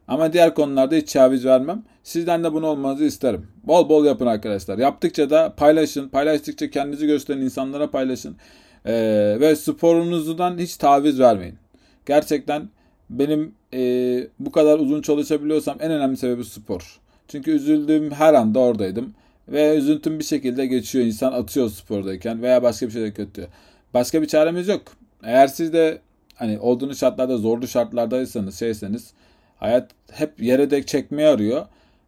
Ama 0.08 0.32
diğer 0.32 0.54
konularda 0.54 0.94
hiç 0.94 1.08
çaviz 1.08 1.44
vermem. 1.44 1.82
Sizden 2.02 2.44
de 2.44 2.52
bunu 2.52 2.66
olmanızı 2.66 3.04
isterim. 3.04 3.46
Bol 3.64 3.88
bol 3.88 4.04
yapın 4.04 4.26
arkadaşlar. 4.26 4.78
Yaptıkça 4.78 5.30
da 5.30 5.54
paylaşın. 5.56 6.08
Paylaştıkça 6.08 6.70
kendinizi 6.70 7.06
gösteren 7.06 7.40
insanlara 7.40 7.90
paylaşın. 7.90 8.36
Ee, 8.86 9.36
ve 9.40 9.56
sporunuzdan 9.56 10.58
hiç 10.58 10.76
taviz 10.76 11.20
vermeyin. 11.20 11.54
Gerçekten 12.06 12.68
benim 13.10 13.54
e, 13.74 13.80
bu 14.38 14.52
kadar 14.52 14.78
uzun 14.78 15.02
çalışabiliyorsam 15.02 15.76
en 15.80 15.90
önemli 15.90 16.16
sebebi 16.16 16.44
spor. 16.44 17.00
Çünkü 17.28 17.50
üzüldüğüm 17.50 18.10
her 18.10 18.34
anda 18.34 18.58
oradaydım. 18.58 19.14
Ve 19.48 19.76
üzüntüm 19.76 20.18
bir 20.18 20.24
şekilde 20.24 20.66
geçiyor. 20.66 21.04
İnsan 21.04 21.32
atıyor 21.32 21.70
spordayken 21.70 22.42
veya 22.42 22.62
başka 22.62 22.86
bir 22.86 22.92
şeyde 22.92 23.12
kötü. 23.12 23.48
Başka 23.94 24.22
bir 24.22 24.26
çaremiz 24.26 24.68
yok. 24.68 24.82
Eğer 25.22 25.46
siz 25.46 25.72
de 25.72 25.98
hani 26.34 26.58
olduğunuz 26.58 26.98
şartlarda 26.98 27.36
zorlu 27.36 27.68
şartlardaysanız 27.68 28.58
şeyseniz 28.58 29.12
hayat 29.56 29.90
hep 30.12 30.42
yere 30.42 30.70
dek 30.70 30.88
çekmeyi 30.88 31.28
arıyor. 31.28 31.66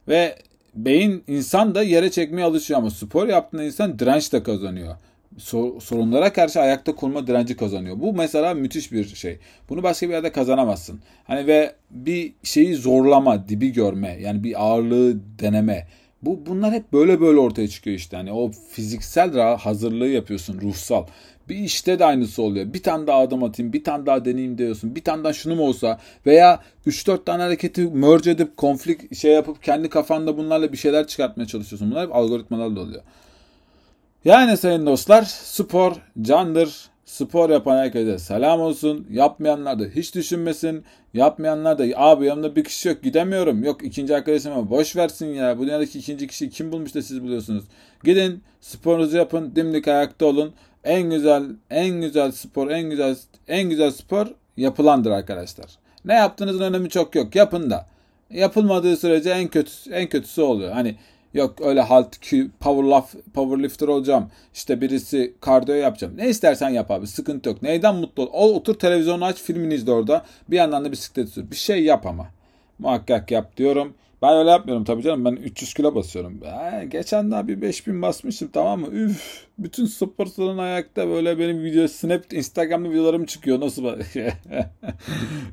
Ve 0.09 0.37
beyin 0.75 1.25
insan 1.26 1.75
da 1.75 1.83
yere 1.83 2.11
çekmeye 2.11 2.45
alışıyor 2.45 2.79
ama 2.79 2.91
spor 2.91 3.29
yaptığında 3.29 3.65
insan 3.65 3.99
direnç 3.99 4.33
de 4.33 4.43
kazanıyor. 4.43 4.97
Sorunlara 5.38 6.33
karşı 6.33 6.61
ayakta 6.61 6.95
kurma 6.95 7.26
direnci 7.26 7.57
kazanıyor. 7.57 8.00
Bu 8.00 8.12
mesela 8.12 8.55
müthiş 8.55 8.93
bir 8.93 9.05
şey. 9.05 9.38
Bunu 9.69 9.83
başka 9.83 10.09
bir 10.09 10.12
yerde 10.12 10.33
kazanamazsın. 10.33 11.00
Hani 11.25 11.47
ve 11.47 11.75
bir 11.90 12.33
şeyi 12.43 12.75
zorlama, 12.75 13.49
dibi 13.49 13.73
görme, 13.73 14.19
yani 14.21 14.45
bir 14.45 14.64
ağırlığı 14.64 15.17
deneme. 15.39 15.87
Bu 16.23 16.47
bunlar 16.47 16.73
hep 16.73 16.93
böyle 16.93 17.21
böyle 17.21 17.39
ortaya 17.39 17.69
çıkıyor 17.69 17.97
işte. 17.97 18.17
Hani 18.17 18.32
o 18.32 18.50
fiziksel 18.71 19.56
hazırlığı 19.56 20.08
yapıyorsun, 20.08 20.60
ruhsal. 20.60 21.06
Bir 21.49 21.56
işte 21.56 21.99
de 21.99 22.04
aynısı 22.04 22.43
oluyor. 22.43 22.75
Bir 22.75 22.82
tane 22.82 23.06
daha 23.06 23.19
adım 23.19 23.45
atayım, 23.45 23.73
bir 23.73 23.84
tane 23.84 24.06
daha 24.06 24.25
deneyeyim 24.25 24.58
diyorsun. 24.58 24.97
Bir 24.97 25.04
tane 25.04 25.25
daha 25.25 25.32
şunu 25.32 25.54
mu 25.56 25.63
olsa 25.63 26.00
veya 26.26 26.60
3-4 26.87 27.25
tane 27.25 27.43
hareketi 27.43 27.80
merge 27.80 28.30
edip 28.30 28.56
konflik 28.56 29.17
şey 29.17 29.32
yapıp 29.32 29.63
kendi 29.63 29.89
kafanda 29.89 30.37
bunlarla 30.39 30.73
bir 30.73 30.76
şeyler 30.76 31.06
çıkartmaya 31.06 31.47
çalışıyorsun. 31.47 31.91
Bunlar 31.91 32.06
hep 32.06 32.15
algoritmalarla 32.15 32.80
oluyor. 32.80 33.02
Yani 34.26 34.56
sayın 34.56 34.86
dostlar 34.86 35.23
spor 35.23 35.93
candır. 36.23 36.89
Spor 37.04 37.50
yapan 37.50 37.76
herkese 37.78 38.19
selam 38.19 38.60
olsun. 38.60 39.06
Yapmayanlar 39.10 39.78
da 39.78 39.84
hiç 39.84 40.15
düşünmesin. 40.15 40.84
Yapmayanlar 41.15 41.78
da 41.78 41.84
abi 41.97 42.26
yanımda 42.26 42.56
bir 42.56 42.65
kişi 42.65 42.89
yok 42.89 43.02
gidemiyorum. 43.02 43.65
Yok 43.65 43.84
ikinci 43.84 44.17
arkadaşım 44.17 44.52
ama 44.52 44.71
boş 44.71 44.97
versin 44.97 45.26
ya. 45.26 45.58
Bu 45.58 45.62
dünyadaki 45.62 45.99
ikinci 45.99 46.26
kişi 46.26 46.50
kim 46.50 46.73
bulmuş 46.73 46.95
da 46.95 47.02
siz 47.02 47.23
buluyorsunuz. 47.23 47.65
Gidin 48.04 48.43
sporunuzu 48.60 49.17
yapın. 49.17 49.56
Dimdik 49.56 49.89
ayakta 49.89 50.26
olun. 50.26 50.52
En 50.84 51.10
güzel 51.10 51.45
en 51.71 52.00
güzel 52.00 52.32
spor 52.32 52.71
en 52.71 52.91
güzel 52.91 53.17
en 53.49 53.71
güzel 53.71 53.91
spor 53.91 54.26
yapılandır 54.56 55.10
arkadaşlar. 55.10 55.67
Ne 56.04 56.15
yaptığınızın 56.15 56.62
önemi 56.62 56.89
çok 56.91 57.15
yok. 57.15 57.34
Yapın 57.34 57.71
da. 57.71 57.86
Yapılmadığı 58.30 58.97
sürece 58.97 59.30
en 59.30 59.49
kötüsü 59.49 59.91
en 59.91 60.08
kötüsü 60.08 60.43
oluyor. 60.43 60.73
Hani 60.73 60.97
Yok 61.36 61.60
öyle 61.60 61.80
halt 61.80 62.20
power, 62.60 63.02
power 63.34 63.62
lifter 63.62 63.88
olacağım. 63.88 64.30
İşte 64.54 64.80
birisi 64.80 65.34
kardiyo 65.40 65.76
yapacağım. 65.76 66.16
Ne 66.16 66.28
istersen 66.28 66.68
yap 66.68 66.90
abi. 66.90 67.06
Sıkıntı 67.06 67.49
yok. 67.49 67.62
Neyden 67.62 67.94
mutlu 67.94 68.22
ol? 68.22 68.28
O, 68.32 68.54
otur 68.54 68.75
televizyonu 68.75 69.25
aç 69.25 69.36
filmini 69.36 69.75
izle 69.75 69.92
orada. 69.92 70.25
Bir 70.49 70.56
yandan 70.56 70.84
da 70.84 70.92
bisiklet 70.92 71.28
sür. 71.28 71.50
Bir 71.50 71.56
şey 71.56 71.84
yap 71.84 72.06
ama. 72.06 72.26
Muhakkak 72.78 73.30
yap 73.30 73.56
diyorum. 73.56 73.94
Ben 74.23 74.37
öyle 74.37 74.50
yapmıyorum 74.50 74.85
tabii 74.85 75.02
canım. 75.02 75.25
Ben 75.25 75.33
300 75.33 75.75
kilo 75.75 75.95
basıyorum. 75.95 76.41
Ee, 76.45 76.85
geçen 76.85 77.31
daha 77.31 77.49
bir 77.49 77.63
5000 77.63 78.02
basmışım 78.02 78.49
tamam 78.52 78.81
mı? 78.81 78.87
Üf. 78.93 79.47
Bütün 79.59 79.87
spor 79.87 80.26
salonu 80.26 80.61
ayakta 80.61 81.09
böyle 81.09 81.39
benim 81.39 81.65
video 81.65 81.89
snap 81.89 82.33
Instagram'da 82.33 82.91
videolarım 82.91 83.25
çıkıyor. 83.25 83.61
Nasıl 83.61 83.85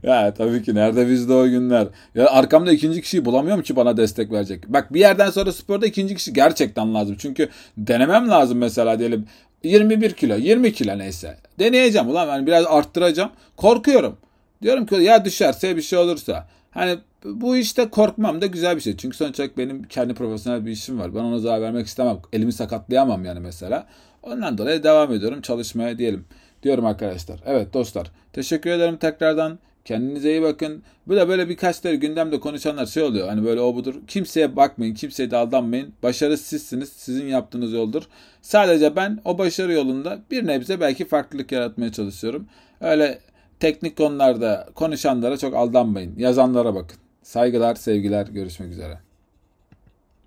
Ya 0.03 0.33
tabii 0.33 0.63
ki 0.63 0.75
nerede 0.75 1.09
bizde 1.09 1.33
o 1.33 1.49
günler. 1.49 1.87
Ya 2.15 2.29
arkamda 2.29 2.71
ikinci 2.71 3.01
kişiyi 3.01 3.25
bulamıyorum 3.25 3.63
ki 3.63 3.75
bana 3.75 3.97
destek 3.97 4.31
verecek. 4.31 4.67
Bak 4.67 4.93
bir 4.93 4.99
yerden 4.99 5.29
sonra 5.29 5.51
sporda 5.51 5.85
ikinci 5.85 6.15
kişi 6.15 6.33
gerçekten 6.33 6.93
lazım. 6.93 7.15
Çünkü 7.19 7.49
denemem 7.77 8.29
lazım 8.29 8.57
mesela 8.57 8.99
diyelim 8.99 9.25
21 9.63 10.11
kilo, 10.13 10.35
20 10.35 10.73
kilo 10.73 10.97
neyse. 10.97 11.37
Deneyeceğim 11.59 12.09
ulan 12.09 12.27
ben 12.27 12.47
biraz 12.47 12.65
arttıracağım. 12.65 13.31
Korkuyorum. 13.57 14.17
Diyorum 14.63 14.85
ki 14.85 14.95
ya 14.95 15.25
düşerse 15.25 15.75
bir 15.77 15.81
şey 15.81 15.99
olursa. 15.99 16.47
Hani 16.71 16.97
bu 17.25 17.57
işte 17.57 17.89
korkmam 17.89 18.41
da 18.41 18.45
güzel 18.45 18.75
bir 18.75 18.81
şey. 18.81 18.97
Çünkü 18.97 19.17
sonuç 19.17 19.39
olarak 19.39 19.57
benim 19.57 19.83
kendi 19.83 20.13
profesyonel 20.13 20.65
bir 20.65 20.71
işim 20.71 20.99
var. 20.99 21.15
Ben 21.15 21.19
ona 21.19 21.39
zarar 21.39 21.61
vermek 21.61 21.87
istemem. 21.87 22.17
Elimi 22.33 22.53
sakatlayamam 22.53 23.25
yani 23.25 23.39
mesela. 23.39 23.87
Ondan 24.23 24.57
dolayı 24.57 24.83
devam 24.83 25.13
ediyorum 25.13 25.41
çalışmaya 25.41 25.97
diyelim. 25.97 26.25
Diyorum 26.63 26.85
arkadaşlar. 26.85 27.39
Evet 27.45 27.73
dostlar. 27.73 28.11
Teşekkür 28.33 28.69
ederim 28.69 28.97
tekrardan. 28.97 29.59
Kendinize 29.85 30.31
iyi 30.31 30.41
bakın. 30.41 30.83
Bu 31.07 31.15
da 31.15 31.29
böyle 31.29 31.49
birkaç 31.49 31.79
tane 31.79 31.95
gündemde 31.95 32.39
konuşanlar 32.39 32.85
şey 32.85 33.03
oluyor. 33.03 33.27
Hani 33.27 33.45
böyle 33.45 33.61
o 33.61 33.75
budur. 33.75 33.95
Kimseye 34.07 34.55
bakmayın. 34.55 34.93
Kimseye 34.93 35.31
de 35.31 35.37
aldanmayın. 35.37 35.93
Başarı 36.03 36.37
sizsiniz. 36.37 36.89
Sizin 36.89 37.27
yaptığınız 37.27 37.73
yoldur. 37.73 38.03
Sadece 38.41 38.95
ben 38.95 39.19
o 39.25 39.37
başarı 39.37 39.73
yolunda 39.73 40.19
bir 40.31 40.47
nebze 40.47 40.79
belki 40.79 41.05
farklılık 41.05 41.51
yaratmaya 41.51 41.91
çalışıyorum. 41.91 42.47
Öyle 42.81 43.19
teknik 43.63 43.97
konularda 43.97 44.69
konuşanlara 44.75 45.37
çok 45.37 45.55
aldanmayın. 45.55 46.19
Yazanlara 46.19 46.75
bakın. 46.75 46.97
Saygılar, 47.21 47.75
sevgiler. 47.75 48.27
Görüşmek 48.27 48.71
üzere. 48.71 48.99